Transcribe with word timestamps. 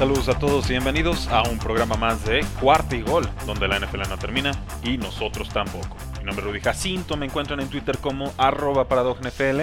Saludos 0.00 0.30
a 0.30 0.38
todos 0.38 0.64
y 0.70 0.70
bienvenidos 0.70 1.28
a 1.28 1.42
un 1.42 1.58
programa 1.58 1.94
más 1.94 2.24
de 2.24 2.42
Cuarta 2.58 2.96
y 2.96 3.02
Gol, 3.02 3.28
donde 3.44 3.68
la 3.68 3.78
NFL 3.78 4.08
no 4.08 4.16
termina 4.16 4.52
y 4.82 4.96
nosotros 4.96 5.50
tampoco. 5.50 5.94
Mi 6.18 6.24
nombre 6.24 6.42
es 6.42 6.44
Rudy 6.50 6.60
Jacinto, 6.60 7.18
me 7.18 7.26
encuentran 7.26 7.60
en 7.60 7.68
Twitter 7.68 7.98
como 7.98 8.32
arroba 8.38 8.86
NFL. 8.88 9.60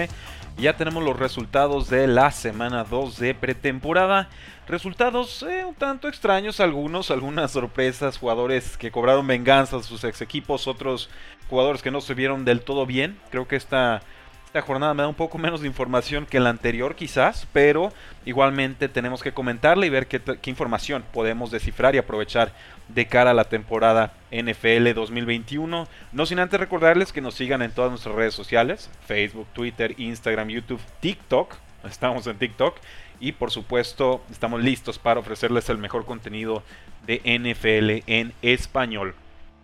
Y 0.56 0.62
ya 0.62 0.76
tenemos 0.76 1.02
los 1.02 1.18
resultados 1.18 1.90
de 1.90 2.06
la 2.06 2.30
semana 2.30 2.84
2 2.84 3.18
de 3.18 3.34
pretemporada. 3.34 4.28
Resultados 4.68 5.42
eh, 5.42 5.64
un 5.64 5.74
tanto 5.74 6.06
extraños 6.06 6.60
algunos, 6.60 7.10
algunas 7.10 7.50
sorpresas, 7.50 8.16
jugadores 8.16 8.76
que 8.76 8.92
cobraron 8.92 9.26
venganza 9.26 9.78
a 9.78 9.82
sus 9.82 10.04
ex 10.04 10.22
equipos, 10.22 10.68
otros 10.68 11.10
jugadores 11.50 11.82
que 11.82 11.90
no 11.90 12.00
se 12.00 12.14
vieron 12.14 12.44
del 12.44 12.60
todo 12.60 12.86
bien. 12.86 13.18
Creo 13.30 13.48
que 13.48 13.56
esta 13.56 14.02
esta 14.48 14.62
jornada 14.62 14.94
me 14.94 15.02
da 15.02 15.08
un 15.08 15.14
poco 15.14 15.36
menos 15.36 15.60
de 15.60 15.66
información 15.66 16.24
que 16.24 16.40
la 16.40 16.48
anterior 16.48 16.94
quizás, 16.94 17.46
pero 17.52 17.92
igualmente 18.24 18.88
tenemos 18.88 19.22
que 19.22 19.34
comentarla 19.34 19.84
y 19.84 19.90
ver 19.90 20.06
qué, 20.06 20.22
información 20.46 21.04
podemos 21.12 21.50
descifrar 21.50 21.94
y 21.94 21.98
aprovechar 21.98 22.54
de 22.88 23.06
cara 23.06 23.32
a 23.32 23.34
la 23.34 23.44
temporada 23.44 24.14
NFL 24.30 24.94
2021. 24.94 25.86
No 26.12 26.26
sin 26.26 26.38
antes 26.38 26.58
recordarles 26.58 27.12
que 27.12 27.20
nos 27.20 27.34
sigan 27.34 27.60
en 27.60 27.72
todas 27.72 27.90
nuestras 27.90 28.14
redes 28.14 28.32
sociales, 28.32 28.88
Facebook, 29.06 29.48
Twitter, 29.52 29.94
Instagram, 29.98 30.48
YouTube, 30.48 30.80
TikTok. 31.00 31.54
Estamos 31.84 32.26
en 32.26 32.38
TikTok 32.38 32.78
y 33.20 33.32
por 33.32 33.50
supuesto 33.50 34.24
estamos 34.30 34.62
listos 34.62 34.98
para 34.98 35.20
ofrecerles 35.20 35.68
el 35.68 35.76
mejor 35.76 36.06
contenido 36.06 36.62
de 37.06 37.18
NFL 37.18 38.10
en 38.10 38.32
español. 38.40 39.14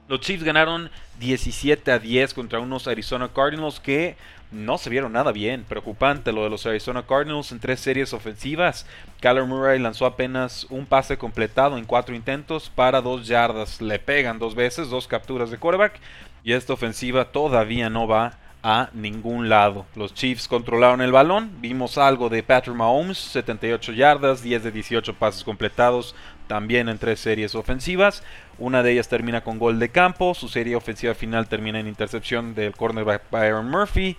Los 0.08 0.20
Chiefs 0.20 0.44
ganaron 0.44 0.90
17 1.18 1.90
a 1.90 1.98
10 1.98 2.34
contra 2.34 2.60
unos 2.60 2.86
Arizona 2.86 3.30
Cardinals 3.34 3.80
que 3.80 4.16
no 4.54 4.78
se 4.78 4.88
vieron 4.88 5.12
nada 5.12 5.32
bien. 5.32 5.64
Preocupante 5.64 6.32
lo 6.32 6.44
de 6.44 6.50
los 6.50 6.64
Arizona 6.64 7.04
Cardinals 7.06 7.52
en 7.52 7.60
tres 7.60 7.80
series 7.80 8.12
ofensivas. 8.12 8.86
Kyler 9.20 9.44
Murray 9.44 9.78
lanzó 9.78 10.06
apenas 10.06 10.66
un 10.70 10.86
pase 10.86 11.18
completado 11.18 11.76
en 11.76 11.84
cuatro 11.84 12.14
intentos 12.14 12.70
para 12.70 13.02
dos 13.02 13.26
yardas. 13.26 13.82
Le 13.82 13.98
pegan 13.98 14.38
dos 14.38 14.54
veces, 14.54 14.88
dos 14.88 15.06
capturas 15.06 15.50
de 15.50 15.58
quarterback. 15.58 16.00
Y 16.44 16.52
esta 16.52 16.72
ofensiva 16.72 17.26
todavía 17.32 17.90
no 17.90 18.06
va 18.06 18.38
a 18.66 18.88
ningún 18.94 19.50
lado. 19.50 19.84
Los 19.94 20.14
Chiefs 20.14 20.48
controlaron 20.48 21.02
el 21.02 21.12
balón. 21.12 21.50
Vimos 21.60 21.98
algo 21.98 22.30
de 22.30 22.42
Patrick 22.42 22.74
Mahomes, 22.74 23.18
78 23.18 23.92
yardas, 23.92 24.42
10 24.42 24.64
de 24.64 24.72
18 24.72 25.14
pases 25.14 25.44
completados, 25.44 26.14
también 26.46 26.88
en 26.88 26.96
tres 26.96 27.20
series 27.20 27.54
ofensivas. 27.54 28.22
Una 28.58 28.82
de 28.82 28.92
ellas 28.92 29.08
termina 29.08 29.42
con 29.42 29.58
gol 29.58 29.78
de 29.78 29.90
campo. 29.90 30.32
Su 30.34 30.48
serie 30.48 30.76
ofensiva 30.76 31.14
final 31.14 31.46
termina 31.46 31.78
en 31.78 31.88
intercepción 31.88 32.54
del 32.54 32.72
cornerback 32.72 33.30
Byron 33.30 33.70
Murphy 33.70 34.16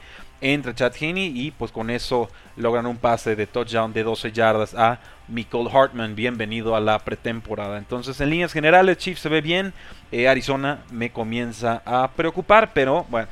entra 0.53 0.75
Chad 0.75 0.93
Heaney 0.99 1.31
y 1.33 1.51
pues 1.51 1.71
con 1.71 1.89
eso 1.89 2.30
logran 2.55 2.86
un 2.86 2.97
pase 2.97 3.36
de 3.36 3.47
touchdown 3.47 3.93
de 3.93 4.03
12 4.03 4.31
yardas 4.31 4.75
a 4.75 4.99
Michael 5.27 5.70
Hartman. 5.73 6.15
Bienvenido 6.15 6.75
a 6.75 6.80
la 6.80 6.99
pretemporada. 6.99 7.77
Entonces, 7.77 8.21
en 8.21 8.30
líneas 8.30 8.53
generales, 8.53 8.97
Chiefs 8.97 9.21
se 9.21 9.30
ve 9.30 9.42
bien. 9.42 9.73
Eh, 10.11 10.27
Arizona 10.27 10.83
me 10.92 11.11
comienza 11.11 11.81
a 11.86 12.11
preocupar, 12.11 12.73
pero 12.73 13.05
bueno, 13.09 13.27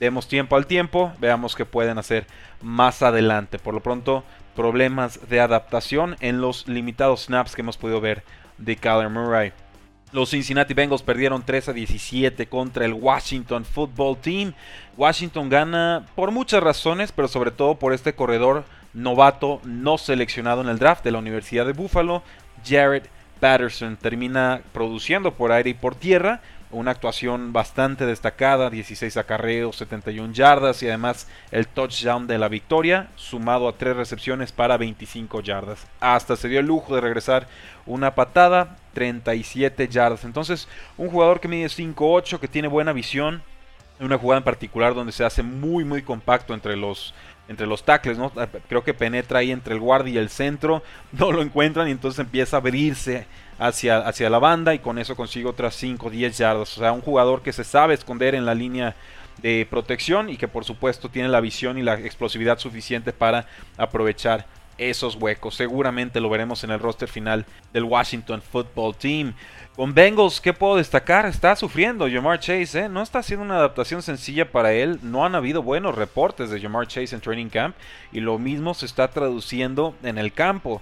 demos 0.00 0.26
tiempo 0.26 0.56
al 0.56 0.66
tiempo. 0.66 1.12
Veamos 1.20 1.54
qué 1.54 1.64
pueden 1.64 1.98
hacer 1.98 2.26
más 2.60 3.02
adelante. 3.02 3.58
Por 3.58 3.74
lo 3.74 3.80
pronto, 3.80 4.24
problemas 4.56 5.28
de 5.28 5.40
adaptación 5.40 6.16
en 6.20 6.40
los 6.40 6.66
limitados 6.66 7.26
snaps 7.26 7.54
que 7.54 7.62
hemos 7.62 7.76
podido 7.76 8.00
ver 8.00 8.24
de 8.58 8.76
Kyler 8.76 9.10
Murray. 9.10 9.52
Los 10.12 10.30
Cincinnati 10.30 10.72
Bengals 10.72 11.02
perdieron 11.02 11.44
3 11.44 11.70
a 11.70 11.72
17 11.72 12.46
contra 12.48 12.84
el 12.84 12.92
Washington 12.92 13.64
Football 13.64 14.18
Team. 14.18 14.54
Washington 14.96 15.48
gana 15.48 16.06
por 16.14 16.30
muchas 16.30 16.62
razones, 16.62 17.10
pero 17.10 17.26
sobre 17.26 17.50
todo 17.50 17.74
por 17.74 17.92
este 17.92 18.14
corredor 18.14 18.64
novato 18.94 19.60
no 19.64 19.98
seleccionado 19.98 20.60
en 20.62 20.68
el 20.68 20.78
draft 20.78 21.02
de 21.04 21.10
la 21.10 21.18
Universidad 21.18 21.66
de 21.66 21.72
Buffalo, 21.72 22.22
Jared 22.64 23.02
Patterson. 23.40 23.96
Termina 23.96 24.62
produciendo 24.72 25.34
por 25.34 25.50
aire 25.50 25.70
y 25.70 25.74
por 25.74 25.96
tierra, 25.96 26.40
una 26.70 26.92
actuación 26.92 27.52
bastante 27.52 28.06
destacada, 28.06 28.70
16 28.70 29.16
acarreos, 29.16 29.76
71 29.76 30.32
yardas 30.32 30.82
y 30.82 30.88
además 30.88 31.28
el 31.50 31.66
touchdown 31.66 32.28
de 32.28 32.38
la 32.38 32.48
victoria, 32.48 33.08
sumado 33.16 33.68
a 33.68 33.76
3 33.76 33.96
recepciones 33.96 34.52
para 34.52 34.76
25 34.76 35.40
yardas. 35.40 35.84
Hasta 35.98 36.36
se 36.36 36.48
dio 36.48 36.60
el 36.60 36.66
lujo 36.66 36.94
de 36.94 37.00
regresar 37.00 37.48
una 37.86 38.14
patada, 38.14 38.76
37 38.96 39.88
yardas. 39.88 40.24
Entonces, 40.24 40.66
un 40.96 41.10
jugador 41.10 41.38
que 41.38 41.48
mide 41.48 41.66
5'8, 41.66 42.38
que 42.40 42.48
tiene 42.48 42.66
buena 42.66 42.94
visión, 42.94 43.42
una 44.00 44.16
jugada 44.16 44.38
en 44.38 44.44
particular 44.44 44.94
donde 44.94 45.12
se 45.12 45.22
hace 45.22 45.42
muy 45.42 45.84
muy 45.84 46.00
compacto 46.00 46.54
entre 46.54 46.76
los 46.76 47.12
entre 47.46 47.66
los 47.66 47.84
tackles, 47.84 48.16
¿no? 48.16 48.32
Creo 48.68 48.82
que 48.82 48.94
penetra 48.94 49.40
ahí 49.40 49.52
entre 49.52 49.74
el 49.74 49.80
guardia 49.80 50.14
y 50.14 50.16
el 50.16 50.30
centro, 50.30 50.82
no 51.12 51.30
lo 51.30 51.42
encuentran 51.42 51.88
y 51.88 51.90
entonces 51.90 52.20
empieza 52.20 52.56
a 52.56 52.60
abrirse 52.60 53.26
hacia, 53.58 53.98
hacia 53.98 54.30
la 54.30 54.38
banda 54.38 54.74
y 54.74 54.78
con 54.78 54.98
eso 54.98 55.14
consigue 55.14 55.46
otras 55.46 55.74
5 55.74 56.06
o 56.06 56.10
10 56.10 56.38
yardas. 56.38 56.78
O 56.78 56.80
sea, 56.80 56.92
un 56.92 57.02
jugador 57.02 57.42
que 57.42 57.52
se 57.52 57.64
sabe 57.64 57.92
esconder 57.92 58.34
en 58.34 58.46
la 58.46 58.54
línea 58.54 58.96
de 59.42 59.66
protección 59.68 60.30
y 60.30 60.38
que 60.38 60.48
por 60.48 60.64
supuesto 60.64 61.10
tiene 61.10 61.28
la 61.28 61.42
visión 61.42 61.76
y 61.76 61.82
la 61.82 61.94
explosividad 62.00 62.58
suficiente 62.58 63.12
para 63.12 63.46
aprovechar 63.76 64.46
esos 64.78 65.16
huecos. 65.16 65.54
Seguramente 65.54 66.20
lo 66.20 66.30
veremos 66.30 66.64
en 66.64 66.70
el 66.70 66.80
roster 66.80 67.08
final 67.08 67.46
del 67.72 67.84
Washington 67.84 68.42
Football 68.42 68.96
Team. 68.96 69.34
Con 69.74 69.92
Bengals, 69.92 70.40
¿qué 70.40 70.52
puedo 70.52 70.76
destacar? 70.76 71.26
Está 71.26 71.54
sufriendo 71.54 72.08
Jamar 72.10 72.40
Chase, 72.40 72.84
¿eh? 72.84 72.88
No 72.88 73.02
está 73.02 73.22
siendo 73.22 73.44
una 73.44 73.56
adaptación 73.56 74.00
sencilla 74.02 74.50
para 74.50 74.72
él. 74.72 74.98
No 75.02 75.24
han 75.24 75.34
habido 75.34 75.62
buenos 75.62 75.94
reportes 75.94 76.50
de 76.50 76.60
Jamar 76.60 76.86
Chase 76.86 77.14
en 77.14 77.20
Training 77.20 77.48
Camp. 77.48 77.76
Y 78.10 78.20
lo 78.20 78.38
mismo 78.38 78.72
se 78.72 78.86
está 78.86 79.08
traduciendo 79.08 79.94
en 80.02 80.16
el 80.16 80.32
campo. 80.32 80.80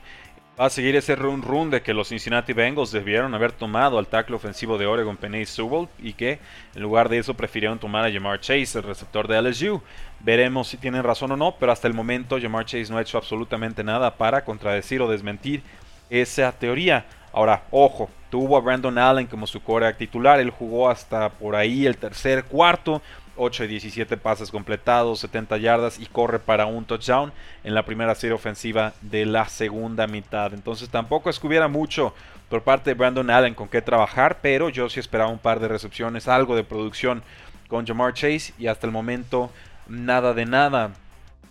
Va 0.59 0.67
a 0.67 0.71
seguir 0.71 0.95
ese 0.95 1.17
run 1.17 1.43
run 1.43 1.69
de 1.69 1.83
que 1.83 1.93
los 1.93 2.11
Cincinnati 2.11 2.53
Bengals 2.53 2.93
debieron 2.93 3.35
haber 3.35 3.51
tomado 3.51 3.99
al 3.99 4.07
tackle 4.07 4.37
ofensivo 4.37 4.79
de 4.79 4.87
Oregon 4.87 5.17
Penny 5.17 5.45
Sewell 5.47 5.89
y 5.99 6.13
que 6.13 6.39
en 6.77 6.83
lugar 6.83 7.09
de 7.09 7.19
eso 7.19 7.35
prefirieron 7.35 7.81
tomar 7.81 8.05
a 8.05 8.13
Jamar 8.13 8.39
Chase, 8.39 8.79
el 8.79 8.85
receptor 8.85 9.27
de 9.27 9.43
LSU. 9.43 9.83
Veremos 10.21 10.69
si 10.69 10.77
tienen 10.77 11.03
razón 11.03 11.33
o 11.33 11.37
no, 11.37 11.57
pero 11.59 11.73
hasta 11.73 11.89
el 11.89 11.95
momento 11.95 12.39
Jamar 12.41 12.67
Chase 12.67 12.93
no 12.93 12.99
ha 12.99 13.03
hecho 13.03 13.19
absolutamente 13.19 13.83
nada 13.83 14.15
para 14.15 14.45
contradecir 14.45 15.03
o 15.03 15.11
desmentir 15.11 15.61
esa 16.09 16.53
teoría. 16.53 17.05
Ahora, 17.33 17.65
ojo, 17.73 18.09
tuvo 18.31 18.57
a 18.57 18.61
Brandon 18.61 18.97
Allen 18.97 19.27
como 19.27 19.49
su 19.49 19.61
core 19.61 19.93
titular, 19.95 20.39
él 20.39 20.51
jugó 20.51 20.89
hasta 20.89 21.31
por 21.31 21.57
ahí 21.57 21.85
el 21.85 21.97
tercer 21.97 22.45
cuarto, 22.45 23.03
8 23.37 23.65
y 23.65 23.69
17 23.69 24.17
pases 24.17 24.51
completados, 24.51 25.21
70 25.21 25.57
yardas 25.59 25.99
y 25.99 26.07
corre 26.07 26.39
para 26.39 26.67
un 26.67 26.85
touchdown 26.85 27.33
en 27.63 27.75
la 27.75 27.85
primera 27.85 28.15
serie 28.15 28.35
ofensiva 28.35 28.93
de 29.01 29.27
la 29.27 29.49
segunda 29.49 30.07
mitad. 30.07 30.55
Entonces 30.55 30.89
tampoco 30.89 31.31
es 31.31 31.39
que 31.39 31.47
hubiera 31.47 31.69
mucho 31.69 32.15
por 32.49 32.63
parte 32.63 32.91
de 32.91 32.95
Brandon 32.95 33.31
Allen 33.31 33.55
con 33.55 33.69
qué 33.69 33.83
trabajar, 33.83 34.39
pero 34.43 34.69
yo 34.69 34.89
sí 34.89 35.01
esperaba 35.01 35.31
un 35.31 35.39
par 35.39 35.61
de 35.61 35.69
recepciones, 35.69 36.29
algo 36.29 36.57
de 36.57 36.65
producción 36.65 37.23
con 37.69 37.87
Jamar 37.87 38.15
Chase 38.15 38.53
y 38.59 38.67
hasta 38.67 38.87
el 38.87 38.93
momento 38.93 39.51
nada 39.89 40.35
de 40.35 40.47
nada. 40.47 40.93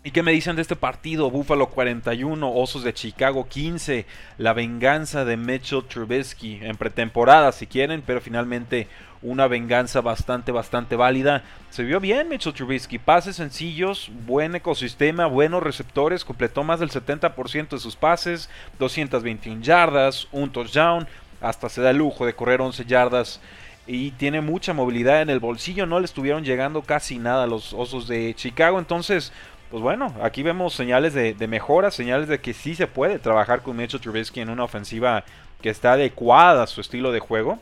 ¿Y 0.06 0.12
qué 0.12 0.22
me 0.22 0.34
dicen 0.34 0.58
de 0.58 0.62
este 0.62 0.76
partido? 0.76 1.32
Buffalo 1.32 1.68
41, 1.70 2.54
Osos 2.54 2.84
de 2.84 2.94
Chicago 2.94 3.48
15. 3.48 4.06
La 4.38 4.52
venganza 4.52 5.24
de 5.24 5.38
Mitchell 5.38 5.86
Trubisky 5.86 6.60
en 6.62 6.76
pretemporada, 6.76 7.54
si 7.54 7.68
quieren, 7.68 8.04
pero 8.06 8.20
finalmente 8.20 8.90
una 9.22 9.48
venganza 9.48 10.02
bastante, 10.02 10.52
bastante 10.52 10.98
válida. 10.98 11.44
Se 11.70 11.84
vio 11.86 12.02
bien 12.02 12.28
Mitchell 12.28 12.54
Trubisky, 12.54 13.00
pases 13.00 13.38
sencillos, 13.38 14.12
buen 14.26 14.54
ecosistema, 14.56 15.26
buenos 15.28 15.64
receptores, 15.64 16.26
completó 16.26 16.66
más 16.66 16.82
del 16.82 16.90
70% 16.90 17.70
de 17.70 17.80
sus 17.80 17.96
pases, 17.96 18.50
221 18.80 19.62
yardas, 19.62 20.28
un 20.34 20.52
touchdown, 20.52 21.08
hasta 21.40 21.70
se 21.70 21.82
da 21.82 21.92
el 21.92 21.98
lujo 22.00 22.26
de 22.26 22.36
correr 22.36 22.60
11 22.60 22.84
yardas 22.84 23.40
y 23.86 24.12
tiene 24.12 24.42
mucha 24.42 24.74
movilidad 24.74 25.22
en 25.22 25.30
el 25.30 25.40
bolsillo. 25.40 25.86
No 25.86 26.00
le 26.00 26.06
estuvieron 26.06 26.44
llegando 26.44 26.82
casi 26.82 27.20
nada 27.20 27.44
a 27.44 27.48
los 27.48 27.74
Osos 27.74 28.08
de 28.08 28.34
Chicago. 28.36 28.80
Entonces, 28.80 29.34
pues 29.74 29.82
bueno, 29.82 30.14
aquí 30.22 30.44
vemos 30.44 30.76
señales 30.76 31.16
de, 31.16 31.48
mejora, 31.48 31.90
señales 31.90 32.28
de 32.28 32.40
que 32.40 32.54
sí 32.54 32.76
se 32.76 32.86
puede 32.86 33.18
trabajar 33.18 33.64
con 33.64 33.76
Mitchell 33.76 34.00
Trubisky 34.00 34.40
en 34.40 34.52
una 34.52 34.66
ofensiva 34.66 35.24
que 35.64 35.72
está 35.72 35.94
adecuada 35.94 36.62
a 36.62 36.68
su 36.68 36.80
estilo 36.80 37.12
de 37.12 37.20
juego, 37.20 37.58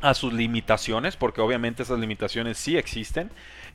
a 0.00 0.14
sus 0.14 0.32
limitaciones, 0.32 1.16
porque 1.16 1.42
obviamente 1.42 1.82
esas 1.82 1.98
limitaciones 1.98 2.56
sí 2.56 2.78
existen. 2.78 3.30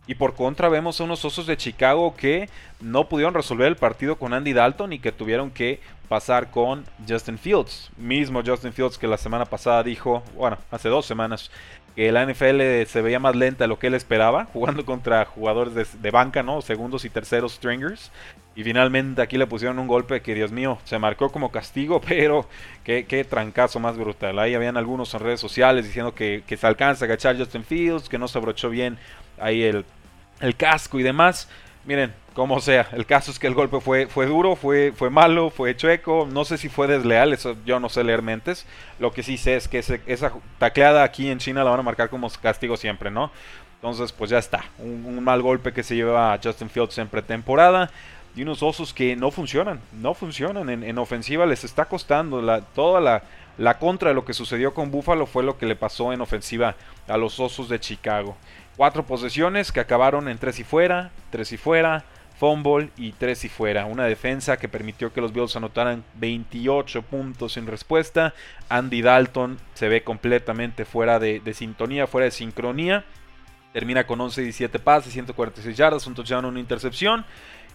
Y 0.07 0.15
por 0.15 0.33
contra 0.33 0.67
vemos 0.67 0.99
a 0.99 1.03
unos 1.03 1.23
Osos 1.25 1.45
de 1.45 1.57
Chicago 1.57 2.15
que 2.15 2.49
no 2.81 3.07
pudieron 3.07 3.35
resolver 3.35 3.67
el 3.67 3.75
partido 3.75 4.15
con 4.15 4.33
Andy 4.33 4.53
Dalton 4.53 4.91
y 4.91 4.97
que 4.97 5.11
tuvieron 5.11 5.51
que 5.51 5.79
pasar 6.09 6.49
con 6.49 6.85
Justin 7.07 7.37
Fields. 7.37 7.91
Mismo 7.97 8.41
Justin 8.43 8.73
Fields 8.73 8.97
que 8.97 9.05
la 9.05 9.17
semana 9.19 9.45
pasada 9.45 9.83
dijo, 9.83 10.23
bueno, 10.35 10.57
hace 10.71 10.89
dos 10.89 11.05
semanas, 11.05 11.51
que 11.95 12.11
la 12.11 12.25
NFL 12.25 12.85
se 12.87 13.01
veía 13.01 13.19
más 13.19 13.35
lenta 13.35 13.63
de 13.63 13.67
lo 13.69 13.79
que 13.79 13.87
él 13.87 13.93
esperaba, 13.93 14.45
jugando 14.51 14.85
contra 14.85 15.25
jugadores 15.25 16.01
de, 16.01 16.11
banca, 16.11 16.43
¿no? 16.43 16.61
Segundos 16.61 17.05
y 17.05 17.09
terceros 17.09 17.53
stringers. 17.53 18.11
Y 18.55 18.63
finalmente 18.63 19.21
aquí 19.21 19.37
le 19.37 19.47
pusieron 19.47 19.79
un 19.79 19.87
golpe 19.87 20.21
que, 20.21 20.33
Dios 20.33 20.51
mío, 20.51 20.77
se 20.83 20.99
marcó 20.99 21.31
como 21.31 21.51
castigo, 21.51 22.01
pero 22.07 22.47
qué, 22.83 23.05
qué 23.05 23.23
trancazo 23.23 23.79
más 23.79 23.97
brutal. 23.97 24.39
Ahí 24.39 24.55
habían 24.55 24.75
algunos 24.75 25.13
en 25.13 25.21
redes 25.21 25.39
sociales 25.39 25.85
diciendo 25.85 26.13
que, 26.13 26.43
que 26.45 26.57
se 26.57 26.67
alcanza 26.67 27.05
a 27.05 27.07
agachar 27.07 27.37
Justin 27.37 27.63
Fields, 27.63 28.09
que 28.09 28.17
no 28.17 28.27
se 28.27 28.37
abrochó 28.37 28.69
bien 28.69 28.97
ahí 29.39 29.63
el, 29.63 29.85
el 30.41 30.55
casco 30.55 30.99
y 30.99 31.03
demás. 31.03 31.49
Miren, 31.85 32.13
como 32.33 32.59
sea, 32.61 32.89
el 32.93 33.05
caso 33.05 33.29
es 33.29 33.37
que 33.37 33.45
el 33.45 33.53
golpe 33.53 33.79
fue, 33.79 34.07
fue 34.07 34.25
duro, 34.25 34.55
fue, 34.55 34.91
fue 34.95 35.11
malo, 35.11 35.51
fue 35.51 35.77
chueco, 35.77 36.27
no 36.31 36.43
sé 36.43 36.57
si 36.57 36.67
fue 36.67 36.87
desleal, 36.87 37.31
eso 37.31 37.55
yo 37.63 37.79
no 37.79 37.89
sé 37.89 38.03
leer 38.03 38.23
mentes. 38.23 38.65
Lo 38.99 39.13
que 39.13 39.21
sí 39.21 39.37
sé 39.37 39.55
es 39.55 39.67
que 39.67 39.77
esa 39.79 40.33
tacleada 40.57 41.03
aquí 41.03 41.29
en 41.29 41.37
China 41.37 41.63
la 41.63 41.69
van 41.69 41.79
a 41.79 41.83
marcar 41.83 42.09
como 42.09 42.29
castigo 42.41 42.75
siempre, 42.75 43.11
¿no? 43.11 43.31
Entonces, 43.75 44.11
pues 44.11 44.31
ya 44.31 44.39
está, 44.39 44.65
un, 44.79 45.23
mal 45.23 45.43
golpe 45.43 45.71
que 45.71 45.83
se 45.83 45.95
lleva 45.95 46.33
a 46.33 46.39
Justin 46.43 46.71
Fields 46.71 46.97
en 46.97 47.07
pretemporada 47.07 47.91
y 48.35 48.41
unos 48.41 48.63
osos 48.63 48.93
que 48.93 49.15
no 49.15 49.29
funcionan, 49.29 49.79
no 49.93 50.15
funcionan 50.15 50.69
en, 50.69 50.97
ofensiva, 50.97 51.45
les 51.45 51.63
está 51.63 51.85
costando 51.85 52.41
la, 52.41 52.61
toda 52.61 52.99
la, 52.99 53.21
la 53.57 53.77
contra 53.77 54.09
de 54.09 54.15
lo 54.15 54.25
que 54.25 54.33
sucedió 54.33 54.73
con 54.73 54.89
Buffalo 54.89 55.27
fue 55.27 55.43
lo 55.43 55.57
que 55.57 55.67
le 55.67 55.75
pasó 55.75 56.11
en 56.11 56.21
ofensiva 56.21 56.75
a 57.07 57.15
los 57.15 57.39
osos 57.39 57.69
de 57.69 57.79
Chicago. 57.79 58.35
Cuatro 58.77 59.05
posesiones 59.05 59.71
que 59.71 59.79
acabaron 59.79 60.27
en 60.27 60.37
tres 60.37 60.59
y 60.59 60.65
fuera, 60.65 61.11
tres 61.29 61.53
y 61.53 61.57
fuera, 61.57 62.03
fumble 62.37 62.89
y 62.97 63.13
tres 63.13 63.45
y 63.45 63.49
fuera. 63.49 63.85
Una 63.85 64.03
defensa 64.05 64.57
que 64.57 64.67
permitió 64.67 65.13
que 65.13 65.21
los 65.21 65.31
Bills 65.31 65.55
anotaran 65.55 66.03
28 66.15 67.01
puntos 67.03 67.55
en 67.55 67.67
respuesta. 67.67 68.33
Andy 68.67 69.01
Dalton 69.01 69.57
se 69.73 69.87
ve 69.87 70.03
completamente 70.03 70.83
fuera 70.83 71.19
de, 71.19 71.41
sintonía, 71.53 72.05
fuera 72.05 72.25
de 72.25 72.31
sincronía. 72.31 73.05
Termina 73.71 74.05
con 74.05 74.19
11 74.19 74.41
y 74.41 74.43
17 74.45 74.79
pases, 74.79 75.13
146 75.13 75.75
yardas, 75.75 76.07
un 76.07 76.15
touchdown, 76.15 76.45
una 76.45 76.59
intercepción. 76.59 77.25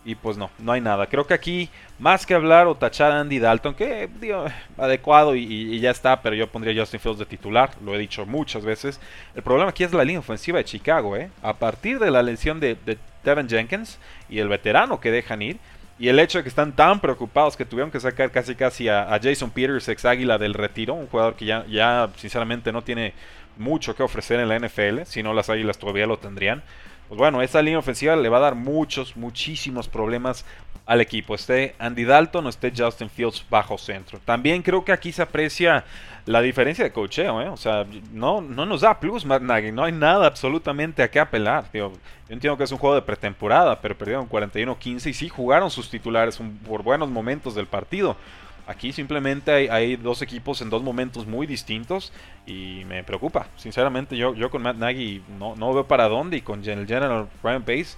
Y 0.05 0.14
pues 0.14 0.38
no, 0.38 0.50
no 0.58 0.73
hay 0.73 0.81
nada. 0.81 1.06
Creo 1.06 1.26
que 1.26 1.35
aquí, 1.35 1.69
más 1.99 2.25
que 2.25 2.32
hablar 2.32 2.67
o 2.67 2.75
tachar 2.75 3.12
a 3.12 3.20
Andy 3.20 3.38
Dalton, 3.38 3.75
que 3.75 4.08
digo, 4.19 4.47
adecuado 4.79 5.37
y, 5.37 5.79
ya 5.79 5.91
está, 5.91 6.23
pero 6.23 6.35
yo 6.35 6.47
pondría 6.47 6.81
Justin 6.81 7.00
Fields 7.00 7.19
de 7.19 7.26
titular, 7.26 7.70
lo 7.85 7.94
he 7.94 7.99
dicho 7.99 8.25
muchas 8.25 8.64
veces. 8.64 8.99
El 9.35 9.43
problema 9.43 9.70
aquí 9.70 9.85
es 9.85 9.93
la 9.93 10.05
línea 10.05 10.20
ofensiva 10.20 10.58
de 10.58 10.64
Chicago, 10.64 11.17
¿eh? 11.17 11.31
A 11.43 11.55
partir 11.55 11.99
de 11.99 12.11
la 12.11 12.23
lesión 12.23 12.61
de, 12.61 12.76
de 12.87 12.99
Jenkins 13.47 13.99
y 14.31 14.38
el 14.38 14.49
veterano 14.49 15.00
que 15.00 15.11
dejan 15.11 15.43
ir, 15.43 15.58
y 15.99 16.08
el 16.08 16.19
hecho 16.19 16.38
de 16.38 16.44
que 16.44 16.49
están 16.49 16.73
tan 16.73 16.99
preocupados 17.00 17.58
que 17.58 17.67
tuvieron 17.67 17.91
que 17.91 18.00
sacar 18.00 18.31
casi 18.31 18.55
casi 18.55 18.88
a, 18.88 19.20
Jason 19.23 19.50
Peters, 19.50 19.87
ex 19.87 20.06
águila 20.06 20.38
del 20.38 20.55
retiro, 20.55 20.94
un 20.94 21.08
jugador 21.08 21.35
que 21.35 21.44
ya, 21.44 21.67
ya 21.67 22.08
sinceramente 22.17 22.73
no 22.73 22.81
tiene 22.81 23.12
mucho 23.58 23.94
que 23.94 24.02
ofrecer 24.02 24.41
en 24.41 24.49
la 24.49 24.58
NFL, 24.58 25.02
si 25.05 25.23
no 25.23 25.35
las 25.35 25.50
águilas 25.50 25.76
todavía 25.76 26.06
lo 26.06 26.19
tendrían 26.19 26.62
pues 27.10 27.18
bueno, 27.18 27.42
esa 27.42 27.60
línea 27.60 27.80
ofensiva 27.80 28.14
le 28.14 28.28
va 28.28 28.36
a 28.36 28.40
dar 28.42 28.54
muchos, 28.54 29.16
muchísimos 29.16 29.88
problemas 29.88 30.44
al 30.86 31.00
equipo. 31.00 31.34
Esté 31.34 31.74
Andy 31.80 32.04
Dalton 32.04 32.46
o 32.46 32.48
esté 32.48 32.72
Justin 32.76 33.10
Fields 33.10 33.44
bajo 33.50 33.76
centro. 33.78 34.20
También 34.24 34.62
creo 34.62 34.84
que 34.84 34.92
aquí 34.92 35.10
se 35.10 35.22
aprecia 35.22 35.84
la 36.24 36.40
diferencia 36.40 36.84
de 36.84 36.92
cocheo, 36.92 37.42
¿eh? 37.42 37.48
O 37.48 37.56
sea, 37.56 37.84
no, 38.12 38.40
no 38.40 38.64
nos 38.64 38.82
da 38.82 39.00
plus 39.00 39.24
Matt 39.24 39.42
Nagy, 39.42 39.72
no 39.72 39.82
hay 39.82 39.90
nada 39.90 40.24
absolutamente 40.28 41.02
a 41.02 41.10
qué 41.10 41.18
apelar. 41.18 41.64
yo 41.74 41.90
entiendo 42.28 42.56
que 42.56 42.62
es 42.62 42.70
un 42.70 42.78
juego 42.78 42.94
de 42.94 43.02
pretemporada, 43.02 43.80
pero 43.80 43.98
perdieron 43.98 44.28
41-15 44.28 45.10
y 45.10 45.12
sí 45.12 45.28
jugaron 45.28 45.68
sus 45.68 45.90
titulares 45.90 46.40
por 46.64 46.84
buenos 46.84 47.10
momentos 47.10 47.56
del 47.56 47.66
partido. 47.66 48.16
Aquí 48.70 48.93
simplemente 48.93 49.69
hay, 49.69 49.96
dos 49.96 50.22
equipos 50.22 50.62
en 50.62 50.70
dos 50.70 50.81
momentos 50.81 51.26
muy 51.26 51.49
distintos 51.49 52.12
y 52.46 52.84
me 52.87 53.02
preocupa. 53.02 53.49
Sinceramente, 53.56 54.17
yo, 54.17 54.32
yo 54.37 54.49
con 54.49 54.62
Matt 54.62 54.76
Nagy 54.76 55.25
no, 55.40 55.56
no 55.56 55.75
veo 55.75 55.88
para 55.88 56.06
dónde 56.06 56.37
y 56.37 56.40
con 56.40 56.64
el 56.64 56.87
General 56.87 57.26
Ryan 57.43 57.62
Pace, 57.62 57.96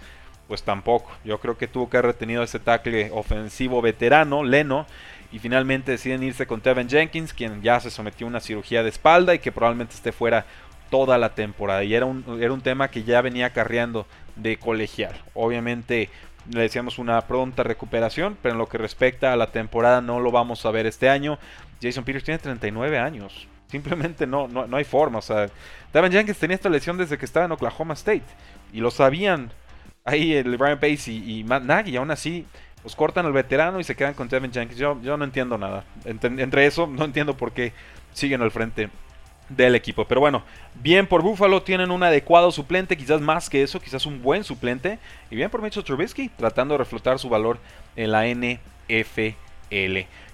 pues 0.48 0.62
tampoco. 0.62 1.12
Yo 1.26 1.38
creo 1.40 1.58
que 1.58 1.68
tuvo 1.68 1.90
que 1.90 1.98
haber 1.98 2.12
retenido 2.12 2.42
ese 2.42 2.58
tackle 2.58 3.10
ofensivo 3.12 3.82
veterano, 3.82 4.44
Leno, 4.44 4.86
y 5.30 5.40
finalmente 5.40 5.90
deciden 5.90 6.22
irse 6.22 6.46
con 6.46 6.62
Tevin 6.62 6.88
Jenkins, 6.88 7.34
quien 7.34 7.60
ya 7.60 7.78
se 7.78 7.90
sometió 7.90 8.26
a 8.26 8.30
una 8.30 8.40
cirugía 8.40 8.82
de 8.82 8.88
espalda 8.88 9.34
y 9.34 9.40
que 9.40 9.52
probablemente 9.52 9.94
esté 9.94 10.10
fuera 10.10 10.46
toda 10.88 11.18
la 11.18 11.34
temporada. 11.34 11.84
Y 11.84 11.94
era 11.94 12.06
un, 12.06 12.24
era 12.40 12.50
un 12.50 12.62
tema 12.62 12.88
que 12.88 13.02
ya 13.02 13.20
venía 13.20 13.50
carreando 13.50 14.06
de 14.36 14.56
colegial. 14.56 15.12
Obviamente 15.34 16.08
le 16.50 16.62
decíamos 16.62 16.98
una 16.98 17.20
pronta 17.22 17.62
recuperación, 17.62 18.36
pero 18.42 18.52
en 18.52 18.58
lo 18.58 18.68
que 18.68 18.78
respecta 18.78 19.32
a 19.32 19.36
la 19.36 19.48
temporada 19.48 20.00
no 20.00 20.20
lo 20.20 20.30
vamos 20.30 20.64
a 20.66 20.70
ver 20.70 20.86
este 20.86 21.08
año. 21.08 21.38
Jason 21.80 22.04
Peters 22.04 22.24
tiene 22.24 22.38
39 22.38 22.98
años. 22.98 23.48
Simplemente 23.68 24.26
no, 24.26 24.48
no, 24.48 24.76
hay 24.76 24.84
forma. 24.84 25.18
O 25.18 25.22
sea, 25.22 25.48
Devin 25.92 26.12
Jenkins 26.12 26.38
tenía 26.38 26.56
esta 26.56 26.68
lesión 26.68 26.98
desde 26.98 27.16
que 27.16 27.24
estaba 27.24 27.46
en 27.46 27.52
Oklahoma 27.52 27.94
State. 27.94 28.24
Y 28.72 28.80
lo 28.80 28.90
sabían 28.90 29.50
ahí 30.04 30.34
el 30.34 30.56
Brian 30.56 30.78
Pace 30.78 31.10
y, 31.10 31.42
Matt 31.44 31.62
Nagy. 31.62 31.90
Y 31.92 31.96
aún 31.96 32.10
así, 32.10 32.46
pues 32.82 32.94
cortan 32.94 33.24
al 33.24 33.32
veterano 33.32 33.80
y 33.80 33.84
se 33.84 33.96
quedan 33.96 34.14
con 34.14 34.28
Devin 34.28 34.52
Jenkins. 34.52 34.78
Yo 34.78 34.94
no 34.94 35.24
entiendo 35.24 35.56
nada. 35.56 35.84
entre 36.04 36.66
eso, 36.66 36.86
no 36.86 37.04
entiendo 37.04 37.36
por 37.36 37.52
qué 37.52 37.72
siguen 38.12 38.42
al 38.42 38.50
frente 38.50 38.90
del 39.56 39.74
equipo. 39.74 40.04
Pero 40.04 40.20
bueno, 40.20 40.42
bien 40.74 41.06
por 41.06 41.22
Buffalo, 41.22 41.62
tienen 41.62 41.90
un 41.90 42.02
adecuado 42.02 42.50
suplente, 42.50 42.96
quizás 42.96 43.20
más 43.20 43.48
que 43.48 43.62
eso, 43.62 43.80
quizás 43.80 44.06
un 44.06 44.22
buen 44.22 44.44
suplente. 44.44 44.98
Y 45.30 45.36
bien 45.36 45.50
por 45.50 45.62
Mitchell 45.62 45.84
Trubisky, 45.84 46.28
tratando 46.30 46.74
de 46.74 46.78
reflotar 46.78 47.18
su 47.18 47.28
valor 47.28 47.58
en 47.96 48.12
la 48.12 48.26
NFL. 48.26 49.36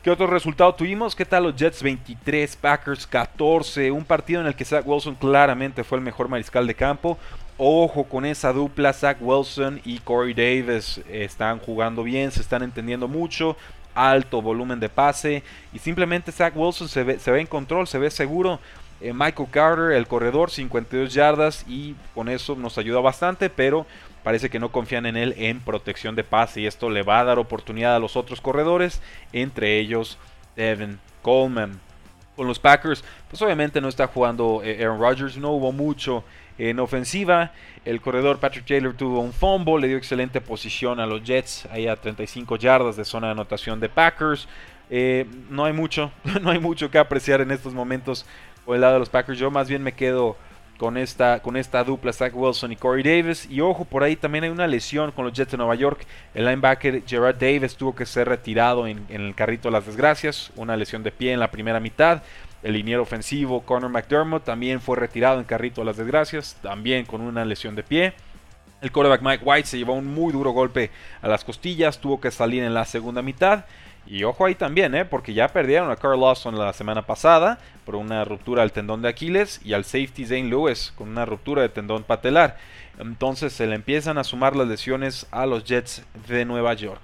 ¿Qué 0.03 0.11
otro 0.11 0.27
resultado 0.27 0.75
tuvimos? 0.75 1.15
¿Qué 1.15 1.25
tal 1.25 1.45
los 1.45 1.57
Jets 1.57 1.83
23, 1.83 2.57
Packers 2.57 3.07
14? 3.07 3.91
Un 3.91 4.05
partido 4.05 4.41
en 4.41 4.47
el 4.47 4.55
que 4.55 4.65
Zach 4.65 4.87
Wilson 4.87 5.15
claramente 5.15 5.85
fue 5.85 5.99
el 5.99 6.05
mejor 6.05 6.29
mariscal 6.29 6.67
de 6.67 6.75
campo. 6.75 7.19
Ojo 7.57 8.05
con 8.05 8.25
esa 8.25 8.53
dupla, 8.53 8.93
Zach 8.93 9.19
Wilson 9.21 9.81
y 9.85 9.99
Corey 9.99 10.33
Davis 10.33 11.01
están 11.11 11.59
jugando 11.59 12.05
bien, 12.05 12.31
se 12.31 12.41
están 12.41 12.63
entendiendo 12.63 13.09
mucho 13.09 13.57
alto 13.95 14.41
volumen 14.41 14.79
de 14.79 14.89
pase 14.89 15.43
y 15.73 15.79
simplemente 15.81 16.31
Zach 16.31 16.57
Wilson 16.57 16.89
se 16.89 17.03
ve, 17.03 17.19
se 17.19 17.33
ve 17.33 17.41
en 17.41 17.47
control, 17.47 17.87
se 17.89 17.99
ve 17.99 18.11
seguro. 18.11 18.61
Eh, 19.01 19.13
Michael 19.13 19.49
Carter, 19.51 19.93
el 19.93 20.09
corredor, 20.09 20.51
52 20.51 21.15
yardas 21.15 21.65
y 21.69 21.95
con 22.15 22.29
eso 22.29 22.57
nos 22.57 22.79
ayuda 22.79 23.01
bastante, 23.01 23.49
pero 23.49 23.87
parece 24.25 24.51
que 24.51 24.59
no 24.59 24.73
confían 24.73 25.07
en 25.07 25.17
él 25.17 25.35
en 25.39 25.61
protección 25.61 26.17
de 26.17 26.25
pase 26.25 26.63
y 26.63 26.67
esto 26.67 26.91
le 26.91 27.03
va 27.03 27.21
a 27.21 27.25
dar 27.25 27.39
oportunidad 27.39 27.95
a 27.95 28.01
los 28.01 28.17
otros 28.17 28.41
corredores, 28.41 29.01
entre 29.33 29.79
ellos 29.79 30.19
Devin 30.57 30.99
Coleman. 31.23 31.81
Con 32.35 32.47
los 32.47 32.59
Packers, 32.61 33.03
pues 33.29 33.43
obviamente 33.43 33.81
no 33.81 33.89
está 33.89 34.07
jugando 34.07 34.63
eh, 34.63 34.79
Aaron 34.81 35.01
Rodgers, 35.01 35.37
no 35.37 35.51
hubo 35.51 35.73
mucho 35.73 36.23
en 36.57 36.79
ofensiva. 36.79 37.53
El 37.85 38.01
corredor 38.01 38.39
Patrick 38.39 38.67
Taylor 38.67 38.95
tuvo 38.95 39.21
un 39.21 39.33
fumble, 39.33 39.81
le 39.81 39.89
dio 39.89 39.97
excelente 39.97 40.41
posición 40.41 41.01
a 41.01 41.07
los 41.07 41.23
Jets, 41.23 41.67
ahí 41.71 41.89
a 41.89 41.97
35 41.97 42.57
yardas 42.57 42.97
de 42.97 43.05
zona 43.05 43.29
de 43.29 43.33
anotación 43.33 43.81
de 43.81 43.89
Packers. 43.89 44.49
Eh, 44.91 45.27
no 45.51 45.65
hay 45.65 45.73
mucho, 45.73 46.13
no 46.43 46.51
hay 46.51 46.59
mucho 46.59 46.91
que 46.91 46.99
apreciar 46.99 47.41
en 47.41 47.51
estos 47.51 47.75
momentos 47.75 48.27
por 48.69 48.75
el 48.75 48.83
lado 48.83 48.93
de 48.93 48.99
los 48.99 49.09
Packers. 49.09 49.39
Yo 49.39 49.51
más 49.51 49.67
bien 49.67 49.83
me 49.83 49.93
quedo 49.93 50.37
con 50.77 50.99
esta, 50.99 51.41
con 51.41 51.57
esta 51.57 51.83
dupla, 51.83 52.13
Zach 52.13 52.35
Wilson 52.35 52.71
y 52.71 52.77
Corey 52.77 53.03
Davis. 53.03 53.49
Y 53.51 53.63
ojo, 53.63 53.87
por 53.87 54.03
ahí 54.03 54.15
también 54.15 54.45
hay 54.45 54.51
una 54.51 54.67
lesión 54.67 55.11
con 55.11 55.25
los 55.25 55.33
Jets 55.33 55.53
de 55.53 55.57
Nueva 55.57 55.75
York. 55.75 56.05
El 56.35 56.45
linebacker 56.45 57.03
Gerard 57.07 57.37
Davis 57.37 57.77
tuvo 57.77 57.95
que 57.95 58.05
ser 58.05 58.29
retirado 58.29 58.87
en, 58.87 59.07
el 59.09 59.35
carrito 59.35 59.69
de 59.69 59.73
las 59.73 59.87
desgracias. 59.87 60.53
Una 60.55 60.77
lesión 60.77 61.03
de 61.03 61.11
pie 61.11 61.33
en 61.33 61.41
la 61.41 61.51
primera 61.51 61.81
mitad. 61.81 62.23
El 62.63 62.75
liniero 62.75 63.01
ofensivo 63.01 63.63
Connor 63.63 63.91
McDermott 63.91 64.45
también 64.45 64.83
fue 64.83 64.99
retirado 64.99 65.39
en 65.39 65.47
carrito 65.47 65.81
de 65.81 65.87
las 65.87 65.97
desgracias. 65.97 66.59
También 66.61 67.07
con 67.07 67.23
una 67.23 67.47
lesión 67.47 67.75
de 67.75 67.85
pie. 67.85 68.13
El 68.83 68.93
quarterback 68.93 69.23
Mike 69.23 69.45
White 69.47 69.67
se 69.67 69.79
llevó 69.79 69.95
un 69.95 70.07
muy 70.07 70.31
duro 70.31 70.51
golpe 70.51 70.91
a 71.23 71.29
las 71.29 71.43
costillas. 71.43 71.99
Tuvo 72.03 72.21
que 72.21 72.31
salir 72.31 72.63
en 72.63 72.75
la 72.75 72.85
segunda 72.85 73.23
mitad. 73.23 73.65
Y 74.11 74.25
ojo 74.25 74.47
ahí 74.47 74.55
también, 74.55 74.95
¿eh? 74.95 75.05
porque 75.05 75.35
ya 75.35 75.49
perdieron 75.49 75.91
a 75.91 75.97
Carl 75.97 76.19
Lawson 76.19 76.59
la 76.59 76.73
semana 76.73 77.03
pasada 77.03 77.59
por 77.85 77.95
una 77.95 78.25
ruptura 78.25 78.63
del 78.63 78.73
tendón 78.73 79.03
de 79.03 79.11
Aquiles 79.11 79.61
y 79.63 79.75
al 79.75 79.85
safety 79.85 80.25
Zane 80.25 80.45
Lewis 80.45 80.95
con 80.97 81.11
una 81.11 81.27
ruptura 81.27 81.61
de 81.61 81.69
tendón 81.69 82.05
patelar. 82.05 82.57
Entonces 82.99 83.53
se 83.53 83.67
le 83.67 83.75
empiezan 83.75 84.17
a 84.17 84.25
sumar 84.25 84.57
las 84.57 84.67
lesiones 84.67 85.27
a 85.31 85.45
los 85.45 85.65
Jets 85.65 86.07
de 86.27 86.47
Nueva 86.47 86.73
York. 86.73 87.03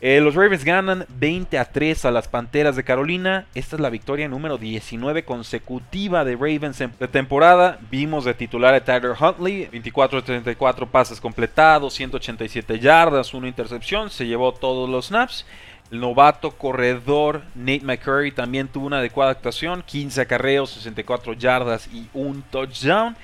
Eh, 0.00 0.20
los 0.20 0.34
Ravens 0.34 0.64
ganan 0.64 1.06
20 1.08 1.58
a 1.58 1.66
3 1.66 2.04
a 2.06 2.10
las 2.10 2.28
Panteras 2.28 2.76
de 2.76 2.84
Carolina. 2.84 3.46
Esta 3.54 3.76
es 3.76 3.80
la 3.80 3.88
victoria 3.90 4.28
número 4.28 4.56
19 4.58 5.24
consecutiva 5.24 6.24
de 6.24 6.36
Ravens 6.36 6.80
en 6.80 6.90
temporada. 7.10 7.78
Vimos 7.90 8.24
de 8.24 8.34
titular 8.34 8.74
a 8.74 8.84
Tyler 8.84 9.14
Huntley, 9.18 9.66
24 9.66 10.22
34 10.22 10.86
pases 10.86 11.20
completados, 11.20 11.94
187 11.94 12.78
yardas, 12.78 13.32
una 13.32 13.48
intercepción, 13.48 14.10
se 14.10 14.26
llevó 14.26 14.52
todos 14.52 14.88
los 14.88 15.06
snaps. 15.06 15.46
El 15.90 16.00
novato 16.00 16.50
corredor 16.50 17.42
Nate 17.54 17.84
McCurry 17.84 18.32
también 18.32 18.66
tuvo 18.66 18.86
una 18.86 18.98
adecuada 18.98 19.30
actuación, 19.30 19.82
15 19.86 20.20
acarreos, 20.20 20.70
64 20.70 21.34
yardas 21.34 21.88
y 21.92 22.08
un 22.12 22.42
touchdown. 22.42 23.16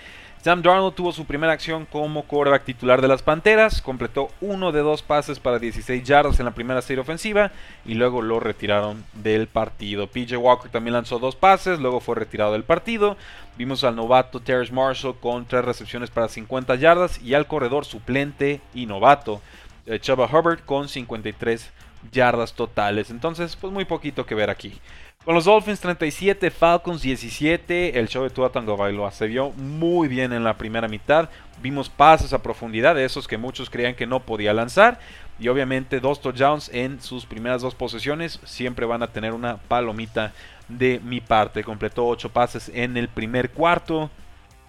Sam 0.43 0.61
Darnold 0.61 0.95
tuvo 0.95 1.13
su 1.13 1.25
primera 1.25 1.53
acción 1.53 1.87
como 1.87 2.25
quarterback 2.25 2.65
titular 2.65 3.01
de 3.01 3.07
las 3.07 3.23
Panteras, 3.23 3.81
completó 3.81 4.29
uno 4.41 4.73
de 4.73 4.81
dos 4.81 5.01
pases 5.01 5.39
para 5.39 5.61
16 5.61 6.03
yardas 6.03 6.41
en 6.41 6.47
la 6.47 6.51
primera 6.51 6.83
serie 6.83 7.01
ofensiva 7.01 7.53
y 7.85 7.95
luego 7.95 8.23
lo 8.23 8.41
retiraron 8.41 9.05
del 9.13 9.47
partido. 9.47 10.09
PJ 10.09 10.37
Walker 10.37 10.69
también 10.69 10.95
lanzó 10.95 11.21
dos 11.21 11.37
pases, 11.37 11.79
luego 11.79 12.01
fue 12.01 12.17
retirado 12.17 12.53
del 12.53 12.65
partido. 12.65 13.17
Vimos 13.57 13.85
al 13.85 13.95
novato 13.95 14.41
Terrence 14.41 14.73
Marshall 14.73 15.17
con 15.21 15.47
tres 15.47 15.65
recepciones 15.65 16.11
para 16.11 16.29
50 16.29 16.75
yardas 16.75 17.21
y 17.23 17.35
al 17.35 17.47
corredor 17.47 17.85
suplente 17.85 18.61
y 18.75 18.87
novato 18.87 19.41
eh, 19.87 20.01
Chuba 20.01 20.27
Hubbard 20.27 20.65
con 20.65 20.89
53 20.89 21.71
yardas 22.11 22.53
totales. 22.53 23.11
Entonces, 23.11 23.57
pues 23.57 23.73
muy 23.73 23.85
poquito 23.85 24.27
que 24.27 24.35
ver 24.35 24.51
aquí. 24.51 24.81
Con 25.25 25.37
los 25.37 25.45
Dolphins 25.45 25.79
37, 25.79 26.51
Falcons 26.51 27.01
17, 27.01 27.97
el 27.97 28.09
show 28.09 28.25
de 28.25 28.31
Tua 28.31 28.49
Bailoa 28.49 29.13
se 29.13 29.29
vio 29.29 29.51
muy 29.51 30.09
bien 30.09 30.33
en 30.33 30.43
la 30.43 30.59
primera 30.59 30.89
mitad. 30.89 31.29
Vimos 31.63 31.89
pases 31.89 32.33
a 32.33 32.43
profundidad 32.43 32.97
de 32.97 33.05
esos 33.05 33.29
que 33.29 33.39
muchos 33.39 33.71
creían 33.71 33.95
que 33.95 34.07
no 34.07 34.19
podía 34.19 34.53
lanzar. 34.53 34.99
Y 35.39 35.47
obviamente 35.47 36.01
dos 36.01 36.21
touchdowns 36.21 36.71
en 36.71 37.01
sus 37.01 37.25
primeras 37.25 37.63
dos 37.63 37.77
posesiones 37.77 38.41
siempre 38.45 38.85
van 38.85 39.05
a 39.05 39.13
tener 39.13 39.33
una 39.33 39.59
palomita 39.59 40.33
de 40.69 41.01
mi 41.05 41.21
parte. 41.21 41.63
Completó 41.63 42.07
8 42.07 42.31
pases 42.31 42.71
en 42.75 42.97
el 42.97 43.09
primer 43.09 43.51
cuarto. 43.51 44.11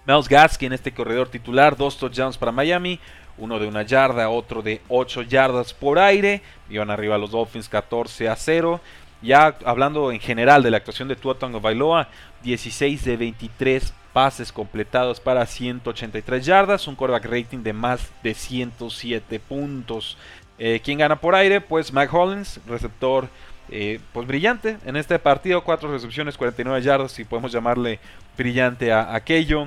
Miles 0.06 0.28
Gaskin, 0.28 0.72
este 0.72 0.92
corredor 0.92 1.28
titular, 1.28 1.76
dos 1.76 1.96
touchdowns 1.96 2.36
para 2.36 2.52
Miami, 2.52 3.00
uno 3.38 3.58
de 3.58 3.66
una 3.66 3.82
yarda, 3.82 4.28
otro 4.28 4.62
de 4.62 4.80
8 4.88 5.22
yardas 5.22 5.72
por 5.72 5.98
aire. 5.98 6.42
Iban 6.68 6.90
arriba 6.90 7.18
los 7.18 7.30
Dolphins 7.30 7.68
14 7.68 8.28
a 8.28 8.36
0. 8.36 8.80
Ya 9.22 9.56
hablando 9.64 10.12
en 10.12 10.20
general 10.20 10.62
de 10.62 10.70
la 10.70 10.76
actuación 10.76 11.08
de 11.08 11.16
Tua 11.16 11.36
Bailoa, 11.40 12.08
16 12.42 13.04
de 13.04 13.16
23 13.16 13.94
pases 14.12 14.52
completados 14.52 15.18
para 15.18 15.44
183 15.46 16.44
yardas, 16.44 16.86
un 16.86 16.94
quarterback 16.94 17.24
rating 17.24 17.62
de 17.62 17.72
más 17.72 18.10
de 18.22 18.34
107 18.34 19.40
puntos. 19.40 20.18
Eh, 20.58 20.80
¿Quién 20.84 20.98
gana 20.98 21.16
por 21.16 21.34
aire? 21.34 21.60
Pues 21.60 21.92
Mike 21.92 22.14
Hollins, 22.14 22.60
receptor 22.68 23.28
eh, 23.70 23.98
pues 24.12 24.26
brillante 24.26 24.76
en 24.84 24.96
este 24.96 25.18
partido, 25.18 25.64
4 25.64 25.90
recepciones, 25.90 26.36
49 26.36 26.82
yardas, 26.82 27.12
si 27.12 27.24
podemos 27.24 27.50
llamarle 27.50 27.98
brillante 28.36 28.92
a 28.92 29.14
aquello. 29.14 29.66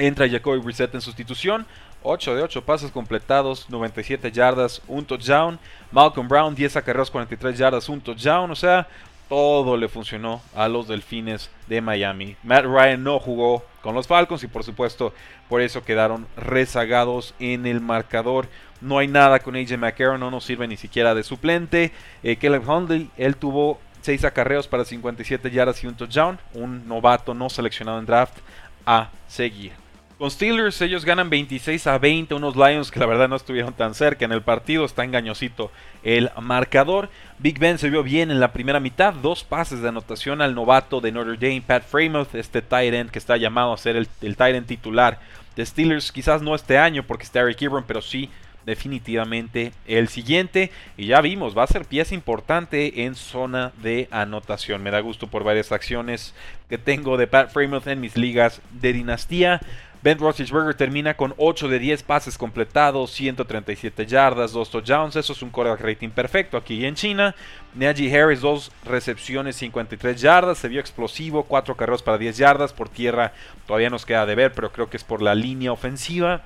Entra 0.00 0.26
Jacoby 0.26 0.60
Brissett 0.60 0.94
en 0.94 1.02
sustitución, 1.02 1.66
8 2.02 2.34
de 2.34 2.42
8 2.42 2.64
pases 2.64 2.90
completados, 2.90 3.68
97 3.68 4.32
yardas, 4.32 4.80
un 4.88 5.04
touchdown. 5.04 5.58
Malcolm 5.92 6.26
Brown, 6.26 6.54
10 6.54 6.76
acarreos, 6.76 7.10
43 7.10 7.58
yardas, 7.58 7.88
un 7.90 8.00
touchdown. 8.00 8.50
O 8.50 8.56
sea, 8.56 8.88
todo 9.28 9.76
le 9.76 9.88
funcionó 9.88 10.40
a 10.56 10.68
los 10.68 10.88
Delfines 10.88 11.50
de 11.66 11.82
Miami. 11.82 12.34
Matt 12.42 12.64
Ryan 12.64 13.04
no 13.04 13.18
jugó 13.18 13.62
con 13.82 13.94
los 13.94 14.06
Falcons 14.06 14.42
y 14.42 14.46
por 14.46 14.64
supuesto 14.64 15.12
por 15.50 15.60
eso 15.60 15.84
quedaron 15.84 16.26
rezagados 16.34 17.34
en 17.38 17.66
el 17.66 17.82
marcador. 17.82 18.48
No 18.80 18.98
hay 18.98 19.06
nada 19.06 19.40
con 19.40 19.54
AJ 19.54 19.76
McCarron, 19.76 20.20
no 20.20 20.30
nos 20.30 20.44
sirve 20.44 20.66
ni 20.66 20.78
siquiera 20.78 21.14
de 21.14 21.22
suplente. 21.22 21.92
Eh, 22.22 22.36
Caleb 22.36 22.66
Hundley, 22.66 23.10
él 23.18 23.36
tuvo 23.36 23.78
6 24.00 24.24
acarreos 24.24 24.66
para 24.66 24.86
57 24.86 25.50
yardas 25.50 25.84
y 25.84 25.86
un 25.86 25.94
touchdown. 25.94 26.38
Un 26.54 26.88
novato 26.88 27.34
no 27.34 27.50
seleccionado 27.50 27.98
en 27.98 28.06
draft 28.06 28.38
a 28.86 29.10
seguir. 29.28 29.79
Con 30.20 30.30
Steelers 30.30 30.82
ellos 30.82 31.06
ganan 31.06 31.30
26 31.30 31.86
a 31.86 31.96
20, 31.96 32.34
unos 32.34 32.54
Lions 32.54 32.90
que 32.90 33.00
la 33.00 33.06
verdad 33.06 33.26
no 33.26 33.36
estuvieron 33.36 33.72
tan 33.72 33.94
cerca 33.94 34.26
en 34.26 34.32
el 34.32 34.42
partido, 34.42 34.84
está 34.84 35.02
engañosito 35.02 35.72
el 36.02 36.28
marcador. 36.42 37.08
Big 37.38 37.58
Ben 37.58 37.78
se 37.78 37.88
vio 37.88 38.02
bien 38.02 38.30
en 38.30 38.38
la 38.38 38.52
primera 38.52 38.80
mitad, 38.80 39.14
dos 39.14 39.44
pases 39.44 39.80
de 39.80 39.88
anotación 39.88 40.42
al 40.42 40.54
novato 40.54 41.00
de 41.00 41.10
Notre 41.10 41.38
Dame, 41.38 41.62
Pat 41.66 41.84
Fremouth, 41.84 42.34
este 42.34 42.60
tight 42.60 42.92
end 42.92 43.10
que 43.10 43.18
está 43.18 43.38
llamado 43.38 43.72
a 43.72 43.78
ser 43.78 43.96
el, 43.96 44.08
el 44.20 44.36
tight 44.36 44.56
end 44.56 44.66
titular 44.66 45.20
de 45.56 45.64
Steelers, 45.64 46.12
quizás 46.12 46.42
no 46.42 46.54
este 46.54 46.76
año 46.76 47.02
porque 47.02 47.24
está 47.24 47.40
Eric 47.40 47.62
Ebron, 47.62 47.84
pero 47.84 48.02
sí 48.02 48.28
definitivamente 48.66 49.72
el 49.86 50.08
siguiente. 50.08 50.70
Y 50.96 51.06
ya 51.06 51.20
vimos, 51.20 51.56
va 51.56 51.64
a 51.64 51.66
ser 51.66 51.86
pieza 51.86 52.14
importante 52.14 53.04
en 53.04 53.14
zona 53.14 53.72
de 53.82 54.06
anotación. 54.10 54.82
Me 54.82 54.90
da 54.90 55.00
gusto 55.00 55.28
por 55.28 55.44
varias 55.44 55.72
acciones 55.72 56.34
que 56.68 56.78
tengo 56.78 57.16
de 57.16 57.26
Pat 57.26 57.50
Fremouth 57.50 57.86
en 57.86 58.00
mis 58.00 58.16
ligas 58.16 58.60
de 58.70 58.92
dinastía. 58.92 59.60
Ben 60.02 60.18
Roethlisberger 60.18 60.74
termina 60.74 61.14
con 61.14 61.34
8 61.36 61.68
de 61.68 61.78
10 61.78 62.04
pases 62.04 62.38
completados, 62.38 63.10
137 63.10 64.06
yardas, 64.06 64.52
2 64.52 64.70
touchdowns. 64.70 65.14
Eso 65.16 65.34
es 65.34 65.42
un 65.42 65.50
quarterback 65.50 65.82
rating 65.82 66.08
perfecto 66.08 66.56
aquí 66.56 66.86
en 66.86 66.94
China. 66.94 67.34
Najee 67.74 68.10
Harris, 68.10 68.40
2 68.40 68.72
recepciones, 68.86 69.56
53 69.56 70.18
yardas. 70.18 70.56
Se 70.56 70.68
vio 70.68 70.80
explosivo, 70.80 71.42
4 71.42 71.76
carreras 71.76 72.02
para 72.02 72.16
10 72.16 72.38
yardas. 72.38 72.72
Por 72.72 72.88
tierra 72.88 73.34
todavía 73.66 73.90
nos 73.90 74.06
queda 74.06 74.24
de 74.24 74.34
ver, 74.34 74.52
pero 74.52 74.72
creo 74.72 74.88
que 74.88 74.96
es 74.96 75.04
por 75.04 75.20
la 75.20 75.34
línea 75.34 75.70
ofensiva. 75.70 76.44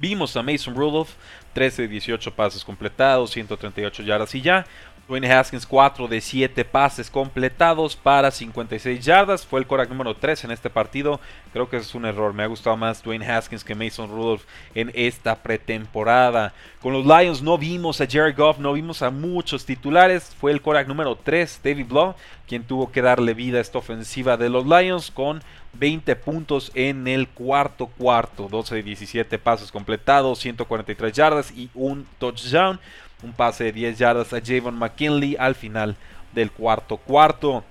Vimos 0.00 0.36
a 0.36 0.42
Mason 0.42 0.74
Rudolph, 0.74 1.10
13 1.54 1.82
de 1.82 1.88
18 1.88 2.34
pases 2.34 2.64
completados, 2.64 3.30
138 3.30 4.02
yardas 4.02 4.34
y 4.34 4.42
ya. 4.42 4.66
Dwayne 5.08 5.32
Haskins 5.32 5.64
4 5.64 6.06
de 6.06 6.20
7 6.20 6.66
pases 6.66 7.10
completados 7.10 7.96
para 7.96 8.30
56 8.30 9.02
yardas. 9.02 9.46
Fue 9.46 9.58
el 9.58 9.66
Korak 9.66 9.88
número 9.88 10.14
3 10.14 10.44
en 10.44 10.50
este 10.50 10.68
partido. 10.68 11.18
Creo 11.54 11.70
que 11.70 11.78
es 11.78 11.94
un 11.94 12.04
error. 12.04 12.34
Me 12.34 12.42
ha 12.42 12.46
gustado 12.46 12.76
más 12.76 13.02
Dwayne 13.02 13.26
Haskins 13.26 13.64
que 13.64 13.74
Mason 13.74 14.10
Rudolph 14.10 14.42
en 14.74 14.92
esta 14.94 15.36
pretemporada. 15.36 16.52
Con 16.82 16.92
los 16.92 17.06
Lions 17.06 17.40
no 17.40 17.56
vimos 17.56 18.02
a 18.02 18.06
Jared 18.06 18.36
Goff, 18.36 18.58
no 18.58 18.74
vimos 18.74 19.00
a 19.00 19.08
muchos 19.08 19.64
titulares. 19.64 20.36
Fue 20.38 20.52
el 20.52 20.60
Korak 20.60 20.86
número 20.86 21.16
3, 21.16 21.60
David 21.64 21.86
Blow, 21.86 22.14
quien 22.46 22.64
tuvo 22.64 22.92
que 22.92 23.00
darle 23.00 23.32
vida 23.32 23.56
a 23.56 23.62
esta 23.62 23.78
ofensiva 23.78 24.36
de 24.36 24.50
los 24.50 24.66
Lions 24.66 25.10
con 25.10 25.42
20 25.74 26.16
puntos 26.16 26.70
en 26.74 27.06
el 27.06 27.28
cuarto 27.28 27.86
cuarto. 27.86 28.48
12 28.48 28.76
de 28.76 28.82
17 28.82 29.38
pases 29.38 29.70
completados, 29.70 30.38
143 30.40 31.12
yardas 31.12 31.50
y 31.50 31.70
un 31.74 32.06
touchdown 32.18 32.80
un 33.22 33.32
pase 33.32 33.64
de 33.64 33.72
10 33.72 33.98
yardas 33.98 34.32
a 34.32 34.40
Javon 34.44 34.78
McKinley 34.78 35.36
al 35.38 35.54
final 35.54 35.96
del 36.32 36.50
cuarto 36.50 36.96
cuarto. 36.96 37.64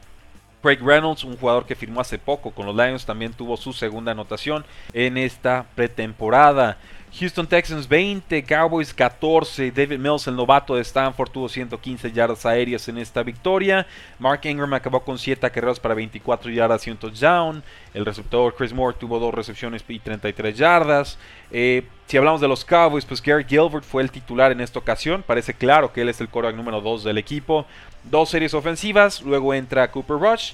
Craig 0.61 0.79
Reynolds, 0.81 1.23
un 1.23 1.37
jugador 1.37 1.65
que 1.65 1.75
firmó 1.75 2.01
hace 2.01 2.17
poco 2.17 2.51
con 2.51 2.65
los 2.65 2.75
Lions, 2.75 3.05
también 3.05 3.31
tuvo 3.31 3.55
su 3.55 3.71
segunda 3.71 4.11
anotación 4.11 4.65
en 4.91 5.17
esta 5.17 5.65
pretemporada. 5.75 6.77
Houston 7.13 7.47
Texans 7.47 7.87
20, 7.87 8.43
Cowboys 8.43 8.93
14. 8.93 9.71
David 9.71 9.97
Mills, 9.97 10.27
el 10.27 10.35
novato 10.35 10.75
de 10.75 10.81
Stanford, 10.81 11.29
tuvo 11.31 11.49
115 11.49 12.11
yardas 12.11 12.45
aéreas 12.45 12.87
en 12.89 12.97
esta 12.97 13.23
victoria. 13.23 13.87
Mark 14.19 14.41
Ingram 14.43 14.73
acabó 14.73 14.99
con 14.99 15.17
7 15.17 15.49
carreras 15.49 15.79
para 15.79 15.95
24 15.95 16.51
yardas 16.51 16.85
y 16.85 16.91
un 16.91 16.97
touchdown. 16.97 17.63
El 17.93 18.05
receptor 18.05 18.53
Chris 18.55 18.73
Moore 18.73 18.97
tuvo 18.99 19.19
2 19.19 19.33
recepciones 19.33 19.83
y 19.87 19.99
33 19.99 20.57
yardas. 20.57 21.17
Eh, 21.49 21.83
si 22.07 22.17
hablamos 22.17 22.41
de 22.41 22.47
los 22.47 22.63
Cowboys, 22.63 23.05
pues 23.05 23.21
Gary 23.21 23.45
Gilbert 23.47 23.83
fue 23.83 24.03
el 24.03 24.11
titular 24.11 24.51
en 24.51 24.61
esta 24.61 24.79
ocasión. 24.79 25.23
Parece 25.25 25.53
claro 25.53 25.91
que 25.91 26.01
él 26.01 26.09
es 26.09 26.21
el 26.21 26.29
quarterback 26.29 26.57
número 26.57 26.81
2 26.81 27.05
del 27.05 27.17
equipo. 27.17 27.65
Dos 28.03 28.29
series 28.29 28.53
ofensivas, 28.53 29.21
luego 29.21 29.53
entra 29.53 29.89
Cooper 29.91 30.17
Rush. 30.17 30.53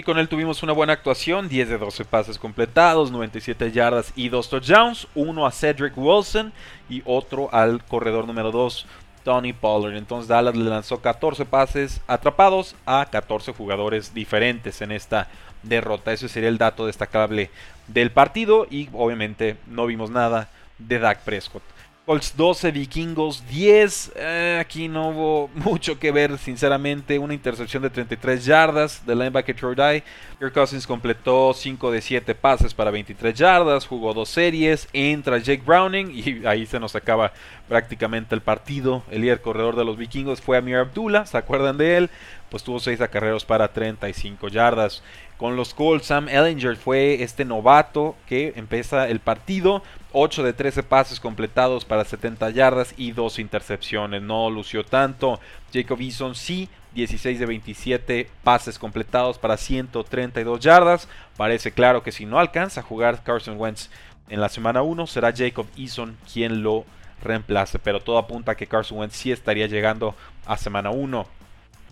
Y 0.00 0.02
con 0.02 0.18
él 0.18 0.30
tuvimos 0.30 0.62
una 0.62 0.72
buena 0.72 0.94
actuación, 0.94 1.50
10 1.50 1.68
de 1.68 1.76
12 1.76 2.06
pases 2.06 2.38
completados, 2.38 3.10
97 3.10 3.70
yardas 3.70 4.14
y 4.16 4.30
2 4.30 4.48
touchdowns, 4.48 5.06
uno 5.14 5.44
a 5.44 5.52
Cedric 5.52 5.92
Wilson 5.94 6.54
y 6.88 7.02
otro 7.04 7.52
al 7.52 7.84
corredor 7.84 8.26
número 8.26 8.50
2, 8.50 8.86
Tony 9.24 9.52
Pollard. 9.52 9.98
Entonces 9.98 10.26
Dallas 10.26 10.56
le 10.56 10.70
lanzó 10.70 11.02
14 11.02 11.44
pases 11.44 12.00
atrapados 12.06 12.76
a 12.86 13.08
14 13.10 13.52
jugadores 13.52 14.14
diferentes 14.14 14.80
en 14.80 14.92
esta 14.92 15.28
derrota. 15.62 16.14
Ese 16.14 16.30
sería 16.30 16.48
el 16.48 16.56
dato 16.56 16.86
destacable 16.86 17.50
del 17.86 18.10
partido 18.10 18.66
y 18.70 18.88
obviamente 18.94 19.58
no 19.66 19.84
vimos 19.84 20.08
nada 20.08 20.48
de 20.78 20.98
Dak 20.98 21.24
Prescott. 21.24 21.62
Colts 22.10 22.36
12, 22.36 22.72
Vikingos 22.72 23.44
10. 23.46 24.14
Eh, 24.16 24.58
aquí 24.60 24.88
no 24.88 25.10
hubo 25.10 25.48
mucho 25.54 25.96
que 26.00 26.10
ver, 26.10 26.38
sinceramente. 26.38 27.20
Una 27.20 27.34
intercepción 27.34 27.84
de 27.84 27.90
33 27.90 28.44
yardas 28.44 29.06
del 29.06 29.20
linebacker 29.20 29.54
Troy 29.54 29.76
Dye. 29.76 30.02
Kirk 30.40 30.52
Cousins 30.52 30.88
completó 30.88 31.54
5 31.54 31.92
de 31.92 32.00
7 32.00 32.34
pases 32.34 32.74
para 32.74 32.90
23 32.90 33.32
yardas. 33.32 33.86
Jugó 33.86 34.12
dos 34.12 34.28
series. 34.28 34.88
Entra 34.92 35.38
Jake 35.38 35.62
Browning 35.64 36.10
y 36.12 36.44
ahí 36.48 36.66
se 36.66 36.80
nos 36.80 36.96
acaba 36.96 37.32
prácticamente 37.68 38.34
el 38.34 38.40
partido. 38.40 39.04
El 39.12 39.20
líder 39.20 39.40
corredor 39.40 39.76
de 39.76 39.84
los 39.84 39.96
Vikingos 39.96 40.40
fue 40.40 40.56
Amir 40.56 40.78
Abdullah. 40.78 41.26
¿Se 41.26 41.38
acuerdan 41.38 41.78
de 41.78 41.96
él? 41.96 42.10
Pues 42.50 42.62
tuvo 42.64 42.80
6 42.80 43.00
acarreos 43.00 43.44
para 43.44 43.72
35 43.72 44.48
yardas. 44.48 45.02
Con 45.36 45.56
los 45.56 45.72
Colts, 45.72 46.08
Sam 46.08 46.28
Ellinger 46.28 46.76
fue 46.76 47.22
este 47.22 47.46
novato 47.46 48.14
que 48.26 48.52
empieza 48.56 49.08
el 49.08 49.20
partido. 49.20 49.82
8 50.12 50.42
de 50.42 50.52
13 50.52 50.82
pases 50.82 51.20
completados 51.20 51.84
para 51.84 52.04
70 52.04 52.50
yardas 52.50 52.92
y 52.96 53.12
2 53.12 53.38
intercepciones. 53.38 54.20
No 54.20 54.50
lució 54.50 54.84
tanto. 54.84 55.40
Jacob 55.72 56.00
Eason 56.00 56.34
sí, 56.34 56.68
16 56.94 57.38
de 57.38 57.46
27 57.46 58.30
pases 58.42 58.78
completados 58.78 59.38
para 59.38 59.56
132 59.56 60.60
yardas. 60.60 61.08
Parece 61.36 61.72
claro 61.72 62.02
que 62.02 62.12
si 62.12 62.26
no 62.26 62.38
alcanza 62.38 62.80
a 62.80 62.84
jugar 62.84 63.22
Carson 63.22 63.58
Wentz 63.58 63.88
en 64.28 64.40
la 64.40 64.48
semana 64.48 64.82
1, 64.82 65.06
será 65.06 65.32
Jacob 65.34 65.66
Eason 65.78 66.18
quien 66.30 66.62
lo 66.62 66.84
reemplace. 67.22 67.78
Pero 67.78 68.00
todo 68.00 68.18
apunta 68.18 68.52
a 68.52 68.56
que 68.56 68.66
Carson 68.66 68.98
Wentz 68.98 69.16
sí 69.16 69.32
estaría 69.32 69.68
llegando 69.68 70.14
a 70.44 70.56
semana 70.56 70.90
1. 70.90 71.26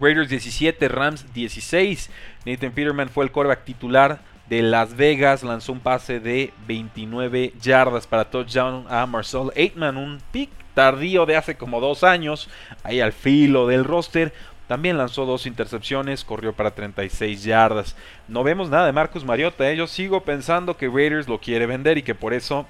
Raiders 0.01 0.29
17, 0.29 0.89
Rams 0.89 1.33
16. 1.35 2.11
Nathan 2.47 2.73
Peterman 2.73 3.09
fue 3.09 3.25
el 3.25 3.33
quarterback 3.33 3.65
titular 3.65 4.21
de 4.49 4.63
Las 4.63 4.97
Vegas. 4.97 5.43
Lanzó 5.43 5.73
un 5.73 5.81
pase 5.81 6.21
de 6.21 6.53
29 6.67 7.55
yardas 7.61 8.07
para 8.07 8.31
touchdown 8.31 8.87
a 8.89 9.07
Marcel 9.07 9.51
Aitman. 9.57 9.97
Un 9.97 10.21
pick 10.31 10.51
tardío 10.75 11.27
de 11.27 11.37
hace 11.37 11.57
como 11.57 11.81
dos 11.81 12.05
años. 12.05 12.49
Ahí 12.85 13.01
al 13.01 13.13
filo 13.13 13.67
del 13.67 13.85
roster. 13.85 14.33
También 14.69 14.99
lanzó 14.99 15.25
dos 15.25 15.47
intercepciones, 15.47 16.25
corrió 16.25 16.53
para 16.53 16.75
36 16.75 17.43
yardas. 17.43 17.97
No 18.29 18.45
vemos 18.45 18.69
nada 18.69 18.85
de 18.85 18.93
Marcus 18.93 19.25
Mariota. 19.25 19.69
¿eh? 19.71 19.77
Yo 19.77 19.87
sigo 19.87 20.25
pensando 20.25 20.77
que 20.77 20.89
Raiders 20.89 21.27
lo 21.27 21.41
quiere 21.41 21.65
vender 21.65 21.97
y 21.97 22.03
que 22.03 22.15
por 22.15 22.35
eso 22.35 22.67